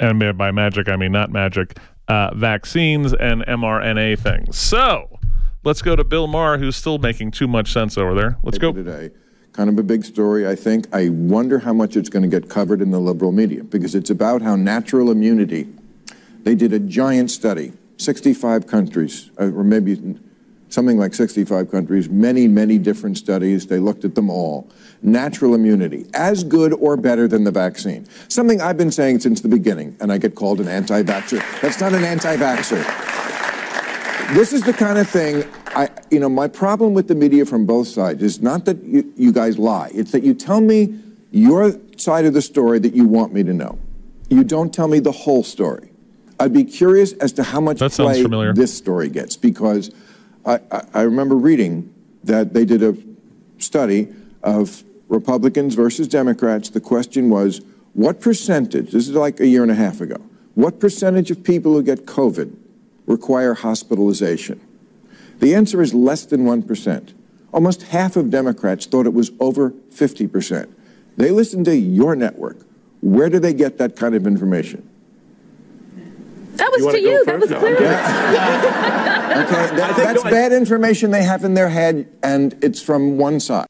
And 0.00 0.36
by 0.36 0.50
magic, 0.50 0.88
I 0.88 0.96
mean 0.96 1.12
not 1.12 1.30
magic. 1.30 1.76
Uh, 2.08 2.34
vaccines 2.34 3.14
and 3.14 3.42
mRNA 3.46 4.18
things. 4.18 4.58
So, 4.58 5.18
Let's 5.64 5.80
go 5.80 5.94
to 5.94 6.02
Bill 6.02 6.26
Maher, 6.26 6.58
who's 6.58 6.74
still 6.74 6.98
making 6.98 7.30
too 7.30 7.46
much 7.46 7.72
sense 7.72 7.96
over 7.96 8.14
there. 8.14 8.36
Let's 8.42 8.58
go. 8.58 8.72
Today. 8.72 9.10
Kind 9.52 9.70
of 9.70 9.78
a 9.78 9.82
big 9.84 10.04
story, 10.04 10.48
I 10.48 10.56
think. 10.56 10.92
I 10.92 11.08
wonder 11.10 11.60
how 11.60 11.72
much 11.72 11.96
it's 11.96 12.08
going 12.08 12.28
to 12.28 12.28
get 12.28 12.50
covered 12.50 12.80
in 12.80 12.90
the 12.90 12.98
liberal 12.98 13.30
media 13.30 13.62
because 13.62 13.94
it's 13.94 14.10
about 14.10 14.42
how 14.42 14.56
natural 14.56 15.10
immunity. 15.10 15.68
They 16.42 16.56
did 16.56 16.72
a 16.72 16.80
giant 16.80 17.30
study, 17.30 17.74
65 17.98 18.66
countries, 18.66 19.30
uh, 19.38 19.52
or 19.52 19.62
maybe 19.62 20.18
something 20.72 20.98
like 20.98 21.14
65 21.14 21.70
countries, 21.70 22.08
many, 22.08 22.48
many 22.48 22.78
different 22.78 23.18
studies. 23.18 23.66
They 23.66 23.78
looked 23.78 24.04
at 24.04 24.14
them 24.14 24.30
all. 24.30 24.68
Natural 25.02 25.54
immunity, 25.54 26.06
as 26.14 26.44
good 26.44 26.72
or 26.74 26.96
better 26.96 27.28
than 27.28 27.44
the 27.44 27.50
vaccine. 27.50 28.08
Something 28.28 28.60
I've 28.60 28.76
been 28.76 28.92
saying 28.92 29.20
since 29.20 29.40
the 29.40 29.48
beginning, 29.48 29.96
and 30.00 30.12
I 30.12 30.18
get 30.18 30.34
called 30.34 30.60
an 30.60 30.68
anti 30.68 31.02
vaxxer. 31.02 31.42
That's 31.60 31.80
not 31.80 31.92
an 31.92 32.04
anti 32.04 32.36
vaxxer. 32.36 32.82
This 34.34 34.52
is 34.52 34.62
the 34.62 34.72
kind 34.72 34.98
of 34.98 35.08
thing 35.08 35.44
I, 35.74 35.88
you 36.10 36.20
know, 36.20 36.28
my 36.28 36.48
problem 36.48 36.94
with 36.94 37.08
the 37.08 37.14
media 37.14 37.46
from 37.46 37.66
both 37.66 37.88
sides 37.88 38.22
is 38.22 38.40
not 38.40 38.64
that 38.66 38.82
you, 38.84 39.12
you 39.16 39.32
guys 39.32 39.58
lie. 39.58 39.90
It's 39.94 40.12
that 40.12 40.22
you 40.22 40.34
tell 40.34 40.60
me 40.60 40.98
your 41.30 41.78
side 41.96 42.26
of 42.26 42.34
the 42.34 42.42
story 42.42 42.78
that 42.78 42.94
you 42.94 43.06
want 43.06 43.32
me 43.32 43.42
to 43.42 43.54
know. 43.54 43.78
You 44.28 44.44
don't 44.44 44.72
tell 44.72 44.88
me 44.88 44.98
the 44.98 45.12
whole 45.12 45.42
story. 45.42 45.90
I'd 46.38 46.52
be 46.52 46.64
curious 46.64 47.12
as 47.14 47.32
to 47.34 47.42
how 47.42 47.60
much 47.60 47.78
play 47.78 48.22
familiar. 48.22 48.52
this 48.52 48.76
story 48.76 49.08
gets 49.08 49.36
because 49.36 49.90
I, 50.44 50.60
I, 50.92 51.02
remember 51.02 51.36
reading 51.36 51.92
that 52.24 52.52
they 52.52 52.64
did 52.64 52.82
a 52.82 52.96
study 53.58 54.08
of 54.42 54.82
Republicans 55.08 55.74
versus 55.74 56.08
Democrats. 56.08 56.70
The 56.70 56.80
question 56.80 57.30
was, 57.30 57.60
what 57.92 58.20
percentage, 58.20 58.90
this 58.90 59.08
is 59.08 59.14
like 59.14 59.38
a 59.40 59.46
year 59.46 59.62
and 59.62 59.70
a 59.70 59.76
half 59.76 60.00
ago, 60.00 60.16
what 60.54 60.80
percentage 60.80 61.30
of 61.30 61.44
people 61.44 61.72
who 61.74 61.82
get 61.82 62.06
COVID 62.06 62.56
require 63.06 63.54
hospitalization? 63.54 64.60
The 65.38 65.54
answer 65.54 65.82
is 65.82 65.94
less 65.94 66.24
than 66.24 66.44
1%. 66.44 67.14
Almost 67.52 67.82
half 67.82 68.16
of 68.16 68.30
Democrats 68.30 68.86
thought 68.86 69.06
it 69.06 69.14
was 69.14 69.30
over 69.40 69.70
50%. 69.70 70.68
They 71.16 71.30
listened 71.30 71.66
to 71.66 71.76
your 71.76 72.16
network. 72.16 72.58
Where 73.00 73.28
do 73.28 73.38
they 73.38 73.52
get 73.52 73.78
that 73.78 73.96
kind 73.96 74.14
of 74.14 74.26
information? 74.26 74.88
That 76.52 76.70
was 76.72 76.84
you 76.84 76.92
to 76.92 77.00
you. 77.00 77.24
That 77.24 77.40
was 77.40 77.50
clear. 77.50 77.76
okay, 77.76 77.86
that, 79.76 79.94
that's 79.96 80.22
bad 80.22 80.52
information 80.52 81.10
they 81.10 81.22
have 81.22 81.44
in 81.44 81.54
their 81.54 81.68
head, 81.68 82.06
and 82.22 82.56
it's 82.62 82.82
from 82.82 83.18
one 83.18 83.40
side. 83.40 83.66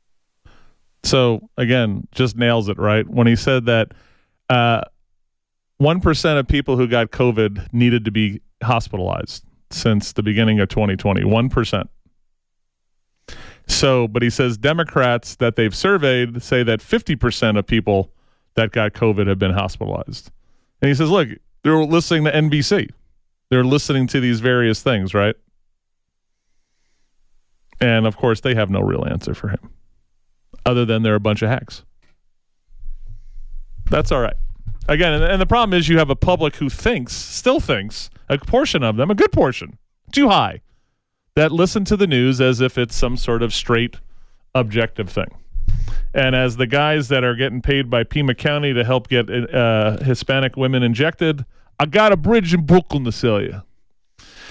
So 1.05 1.49
again, 1.57 2.07
just 2.13 2.37
nails 2.37 2.69
it 2.69 2.79
right 2.79 3.09
when 3.09 3.27
he 3.27 3.37
said 3.37 3.67
that 3.67 3.93
uh, 4.49 4.83
one 5.79 6.01
uh, 6.05 6.29
of 6.39 6.49
people 6.49 6.77
who 6.77 6.87
got 6.87 7.11
COVID 7.11 7.73
needed 7.73 8.05
to 8.05 8.11
be 8.11 8.41
hospitalized 8.63 9.45
since 9.71 10.13
the 10.13 10.23
beginning 10.23 10.61
of 10.61 10.69
2020, 10.69 11.23
1%. 11.23 11.89
So, 13.67 14.07
but 14.07 14.23
he 14.23 14.31
says 14.31 14.59
Democrats 14.59 15.37
that 15.37 15.57
they've 15.57 15.75
surveyed 15.75 16.43
say 16.43 16.63
that 16.63 16.81
50% 16.81 17.59
of 17.59 17.67
people 17.67 18.13
that 18.55 18.71
got 18.71 18.93
COVID 18.93 19.27
have 19.27 19.39
been 19.39 19.53
hospitalized. 19.53 20.31
And 20.81 20.89
he 20.89 20.95
says, 20.95 21.11
look, 21.11 21.29
they're 21.63 21.77
listening 21.77 22.25
to 22.25 22.33
NBC. 22.33 22.91
They're 23.51 23.65
listening 23.65 24.07
to 24.09 24.21
these 24.21 24.41
various 24.41 24.83
things, 24.83 25.15
right? 25.15 25.37
And 27.81 28.07
of 28.07 28.17
course, 28.17 28.41
they 28.41 28.55
have 28.55 28.71
no 28.71 28.81
real 28.81 29.05
answer 29.05 29.35
for 29.35 29.49
him 29.49 29.71
other 30.65 30.85
than 30.85 31.03
they're 31.03 31.17
a 31.17 31.21
bunch 31.21 31.43
of 31.43 31.49
hacks. 31.49 31.85
That's 33.91 34.13
all 34.13 34.21
right. 34.21 34.37
Again, 34.89 35.23
and, 35.23 35.41
the 35.41 35.47
problem 35.47 35.79
is 35.79 35.89
you 35.89 35.99
have 35.99 36.11
a 36.11 36.17
public 36.17 36.57
who 36.57 36.69
thinks, 36.69 37.13
still 37.13 37.61
thinks, 37.61 38.11
a 38.29 38.39
portion 38.39 38.83
of 38.83 38.97
them, 38.97 39.11
a 39.11 39.15
good 39.15 39.33
portion, 39.33 39.79
too 40.13 40.29
high, 40.29 40.61
that 41.35 41.53
listen 41.53 41.85
to 41.85 41.97
the 41.97 42.07
news 42.07 42.41
as 42.41 42.61
if 42.61 42.77
it's 42.77 42.95
some 42.97 43.17
sort 43.17 43.43
of 43.43 43.55
straight, 43.55 43.97
objective 44.55 45.09
thing. 45.09 45.29
And 46.15 46.35
as 46.35 46.57
the 46.57 46.67
guys 46.67 47.09
that 47.09 47.25
are 47.25 47.35
getting 47.35 47.63
paid 47.63 47.89
by 47.89 48.05
Pima 48.05 48.35
County 48.35 48.75
to 48.75 48.85
help 48.85 49.09
get 49.09 49.31
uh, 49.31 49.99
Hispanic 50.03 50.57
women 50.57 50.83
injected, 50.83 51.45
I 51.79 51.87
got 51.87 52.13
a 52.13 52.17
bridge 52.17 52.55
in 52.55 52.65
Brooklyn 52.65 53.05
to 53.05 53.13
sell 53.13 53.41
you. 53.41 53.63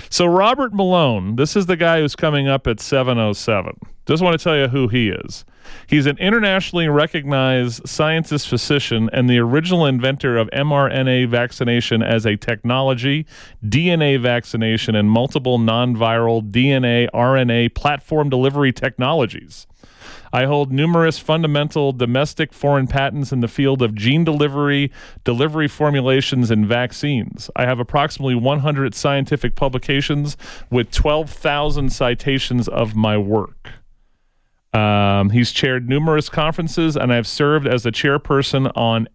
So 0.10 0.26
Robert 0.26 0.74
Malone, 0.74 1.38
this 1.38 1.56
is 1.56 1.68
the 1.68 1.78
guy 1.78 2.02
who's 2.02 2.18
coming 2.18 2.48
up 2.48 2.68
at 2.68 2.82
707. 2.82 3.80
Just 4.06 4.22
want 4.22 4.38
to 4.38 4.44
tell 4.44 4.58
you 4.58 4.68
who 4.68 4.90
he 4.90 5.10
is. 5.10 5.46
He's 5.88 6.06
an 6.06 6.18
internationally 6.18 6.90
recognized 6.90 7.88
scientist 7.88 8.50
physician 8.50 9.10
and 9.14 9.30
the 9.30 9.40
original 9.40 9.86
inventor 9.86 10.38
of 10.38 10.50
mRNA 10.50 11.30
vaccination 11.30 12.04
as 12.04 12.26
a 12.26 12.36
technology, 12.36 13.26
DNA 13.64 14.20
vaccination, 14.20 14.96
and 14.96 15.10
multiple 15.10 15.60
non 15.60 15.96
viral 15.96 16.42
DNA 16.42 17.08
RNA 17.14 17.74
platform 17.74 18.30
delivery 18.30 18.74
technologies. 18.74 19.66
I 20.34 20.46
hold 20.46 20.72
numerous 20.72 21.20
fundamental 21.20 21.92
domestic 21.92 22.54
foreign 22.54 22.88
patents 22.88 23.32
in 23.32 23.42
the 23.42 23.48
field 23.48 23.82
of 23.82 23.96
gene 23.96 24.24
delivery, 24.24 24.92
delivery 25.24 25.68
formulations, 25.68 26.50
and 26.52 26.66
vaccines. 26.66 27.50
I 27.56 27.66
have 27.66 27.80
approximately 27.80 28.36
100 28.36 28.96
scientific 28.96 29.56
publications 29.56 30.38
with 30.70 30.92
12,000 30.92 31.92
citations 31.92 32.68
of 32.68 32.96
my 32.96 33.18
work. 33.18 33.72
Um, 34.74 35.32
he's 35.32 35.52
chaired 35.52 35.90
numerous 35.90 36.30
conferences, 36.30 36.96
and 36.96 37.12
I've 37.12 37.28
served 37.28 37.68
as 37.68 37.84
the 37.84 37.92
chairperson 37.92 38.72
on 38.76 39.08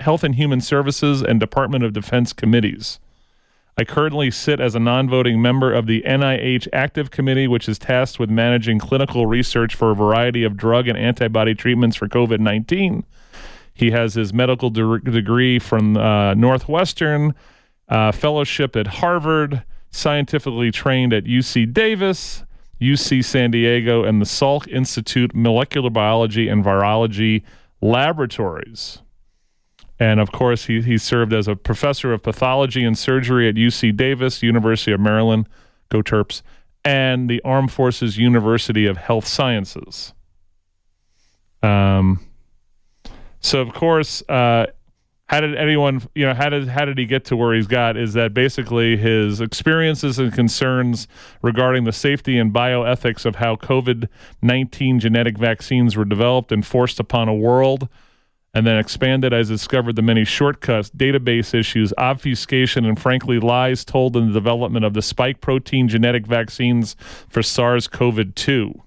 Health 0.00 0.24
and 0.24 0.34
Human 0.34 0.60
Services 0.60 1.22
and 1.22 1.38
Department 1.38 1.84
of 1.84 1.92
Defense 1.92 2.32
committees. 2.32 2.98
I 3.78 3.84
currently 3.84 4.30
sit 4.30 4.60
as 4.60 4.74
a 4.74 4.80
non 4.80 5.08
voting 5.08 5.40
member 5.40 5.72
of 5.72 5.86
the 5.86 6.02
NIH 6.02 6.68
ACTIV 6.72 7.10
Committee, 7.10 7.48
which 7.48 7.68
is 7.68 7.78
tasked 7.78 8.18
with 8.18 8.28
managing 8.28 8.78
clinical 8.78 9.26
research 9.26 9.74
for 9.74 9.90
a 9.90 9.94
variety 9.94 10.44
of 10.44 10.56
drug 10.56 10.88
and 10.88 10.98
antibody 10.98 11.54
treatments 11.54 11.96
for 11.96 12.06
COVID 12.06 12.38
19. 12.38 13.04
He 13.74 13.90
has 13.90 14.14
his 14.14 14.34
medical 14.34 14.68
de- 14.68 14.98
degree 15.00 15.58
from 15.58 15.96
uh, 15.96 16.34
Northwestern, 16.34 17.34
uh, 17.88 18.12
fellowship 18.12 18.76
at 18.76 18.86
Harvard, 18.86 19.62
scientifically 19.90 20.70
trained 20.70 21.14
at 21.14 21.24
UC 21.24 21.72
Davis, 21.72 22.44
UC 22.80 23.24
San 23.24 23.50
Diego, 23.50 24.04
and 24.04 24.20
the 24.20 24.26
Salk 24.26 24.68
Institute 24.68 25.34
Molecular 25.34 25.90
Biology 25.90 26.48
and 26.48 26.62
Virology 26.62 27.42
Laboratories. 27.80 29.00
And 30.02 30.18
of 30.18 30.32
course, 30.32 30.64
he, 30.64 30.82
he 30.82 30.98
served 30.98 31.32
as 31.32 31.46
a 31.46 31.54
professor 31.54 32.12
of 32.12 32.24
pathology 32.24 32.82
and 32.82 32.98
surgery 32.98 33.48
at 33.48 33.54
UC 33.54 33.96
Davis, 33.96 34.42
University 34.42 34.90
of 34.90 34.98
Maryland, 34.98 35.48
go 35.90 36.02
Terps, 36.02 36.42
and 36.84 37.30
the 37.30 37.40
Armed 37.44 37.70
Forces 37.70 38.18
University 38.18 38.84
of 38.84 38.96
Health 38.96 39.28
Sciences. 39.28 40.12
Um, 41.62 42.18
so 43.38 43.60
of 43.60 43.74
course, 43.74 44.24
uh, 44.28 44.66
how 45.26 45.40
did 45.40 45.54
anyone, 45.54 46.02
you 46.16 46.26
know, 46.26 46.34
how 46.34 46.48
did 46.48 46.66
how 46.66 46.84
did 46.84 46.98
he 46.98 47.06
get 47.06 47.24
to 47.26 47.36
where 47.36 47.54
he's 47.54 47.68
got? 47.68 47.96
Is 47.96 48.14
that 48.14 48.34
basically 48.34 48.96
his 48.96 49.40
experiences 49.40 50.18
and 50.18 50.32
concerns 50.32 51.06
regarding 51.42 51.84
the 51.84 51.92
safety 51.92 52.38
and 52.38 52.52
bioethics 52.52 53.24
of 53.24 53.36
how 53.36 53.54
COVID 53.54 54.08
nineteen 54.42 54.98
genetic 54.98 55.38
vaccines 55.38 55.96
were 55.96 56.04
developed 56.04 56.50
and 56.50 56.66
forced 56.66 56.98
upon 56.98 57.28
a 57.28 57.34
world 57.34 57.88
and 58.54 58.66
then 58.66 58.78
expanded 58.78 59.32
as 59.32 59.48
discovered 59.48 59.96
the 59.96 60.02
many 60.02 60.24
shortcuts, 60.24 60.90
database 60.90 61.54
issues, 61.54 61.92
obfuscation, 61.96 62.84
and 62.84 63.00
frankly 63.00 63.40
lies 63.40 63.84
told 63.84 64.16
in 64.16 64.28
the 64.28 64.32
development 64.32 64.84
of 64.84 64.94
the 64.94 65.02
spike 65.02 65.40
protein 65.40 65.88
genetic 65.88 66.26
vaccines 66.26 66.94
for 67.28 67.42
SARS 67.42 67.88
CoV 67.88 68.34
2. 68.34 68.82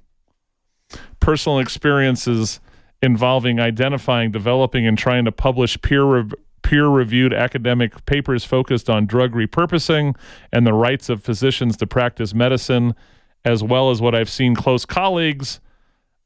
Personal 1.19 1.59
experiences 1.59 2.59
involving 3.01 3.59
identifying, 3.59 4.31
developing, 4.31 4.85
and 4.85 4.97
trying 4.97 5.25
to 5.25 5.31
publish 5.31 5.81
peer 5.81 6.03
rev- 6.03 6.33
peer 6.61 6.87
reviewed 6.87 7.33
academic 7.33 8.05
papers 8.05 8.43
focused 8.43 8.89
on 8.89 9.05
drug 9.05 9.33
repurposing 9.33 10.15
and 10.51 10.65
the 10.65 10.73
rights 10.73 11.09
of 11.09 11.23
physicians 11.23 11.77
to 11.77 11.87
practice 11.87 12.33
medicine, 12.33 12.95
as 13.43 13.63
well 13.63 13.91
as 13.91 14.01
what 14.01 14.15
I've 14.15 14.29
seen 14.29 14.55
close 14.55 14.85
colleagues 14.85 15.59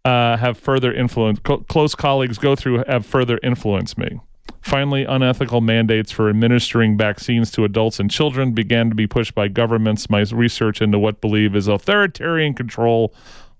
uh, 0.06 0.38
have 0.38 0.58
further 0.58 0.94
influence, 0.94 1.40
co- 1.40 1.60
close 1.60 1.96
colleagues 1.96 2.38
go 2.38 2.56
through 2.56 2.84
have 2.88 3.06
further 3.06 3.40
influenced 3.44 3.98
me. 3.98 4.20
Finally, 4.62 5.06
unethical 5.06 5.62
mandates 5.62 6.12
for 6.12 6.30
administering 6.30 6.98
vaccines 6.98 7.50
to 7.52 7.64
adults 7.64 8.00
and 8.00 8.12
children 8.12 8.52
began 8.52 8.90
to 8.90 8.96
be 8.96 9.08
pushed 9.08 9.34
by 9.34 9.48
governments. 9.48 10.10
My 10.10 10.26
research 10.32 10.82
into 10.82 11.00
what 11.00 11.22
believe 11.22 11.56
is 11.56 11.68
authoritarian 11.68 12.54
control 12.54 13.14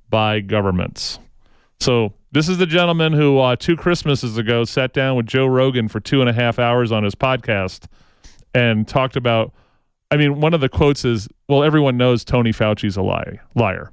by 0.10 0.40
governments. 0.42 1.20
So, 1.80 2.14
this 2.32 2.50
is 2.50 2.58
the 2.58 2.66
gentleman 2.66 3.14
who 3.14 3.40
uh, 3.40 3.56
two 3.56 3.76
Christmases 3.76 4.38
ago 4.38 4.64
sat 4.64 4.94
down 4.94 5.16
with 5.16 5.26
Joe 5.26 5.48
Rogan 5.48 5.88
for 5.88 6.00
two 6.00 6.22
and 6.22 6.30
a 6.30 6.34
half 6.34 6.60
hours 6.60 6.92
on 6.92 7.04
his 7.04 7.16
podcast 7.16 7.86
and 8.54 8.88
talked 8.88 9.16
about. 9.16 9.54
I 10.12 10.18
mean, 10.18 10.42
one 10.42 10.54
of 10.54 10.62
the 10.62 10.70
quotes 10.70 11.06
is, 11.06 11.28
"Well, 11.48 11.64
everyone 11.64 11.98
knows 11.98 12.24
Tony 12.24 12.52
Fauci's 12.52 12.98
a 12.98 13.02
lie, 13.02 13.40
liar." 13.56 13.92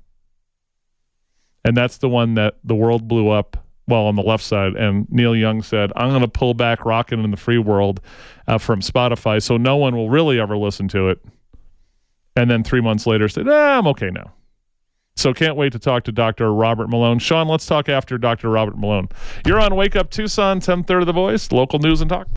And 1.67 1.77
that's 1.77 1.99
the 1.99 2.09
one 2.09 2.35
that 2.35 2.55
the 2.62 2.77
world 2.77 3.09
blew 3.09 3.29
up 3.29 3.57
well 3.89 4.07
on 4.07 4.14
the 4.14 4.23
left 4.23 4.45
side. 4.45 4.75
And 4.77 5.07
neil 5.11 5.35
young 5.35 5.62
said 5.62 5.93
i'm 5.97 6.11
going 6.11 6.23
to 6.23 6.29
pull 6.29 6.55
back 6.55 6.85
rockin' 6.85 7.21
in 7.25 7.31
the 7.31 7.37
free 7.37 7.59
world 7.59 8.01
uh, 8.47 8.59
from 8.59 8.81
spotify 8.81 9.43
so 9.43 9.57
no 9.57 9.77
one 9.77 9.97
will 9.97 10.09
really 10.09 10.41
ever 10.41 10.57
listen 10.57 10.89
to 10.89 11.09
it. 11.09 11.19
And 12.37 12.51
then 12.51 12.62
three 12.62 12.81
months 12.81 13.07
later 13.07 13.29
said 13.29 13.49
ah, 13.49 13.79
i'm 13.79 13.87
okay 13.89 14.11
now. 14.11 14.33
So 15.17 15.33
can't 15.33 15.57
wait 15.57 15.73
to 15.73 15.79
talk 15.79 16.05
to 16.05 16.12
dr 16.12 16.53
robert 16.53 16.89
malone. 16.89 17.19
Sean 17.19 17.49
let's 17.49 17.67
talk 17.67 17.89
after 17.89 18.17
dr 18.17 18.49
robert 18.49 18.79
malone. 18.79 19.09
You're 19.45 19.61
on 19.61 19.75
wake 19.75 19.97
up 19.97 20.11
tucson 20.11 20.59
1030 20.59 21.05
the 21.05 21.12
voice 21.12 21.51
local 21.51 21.81
news 21.81 22.01
and 22.01 22.09
talk 22.09 22.33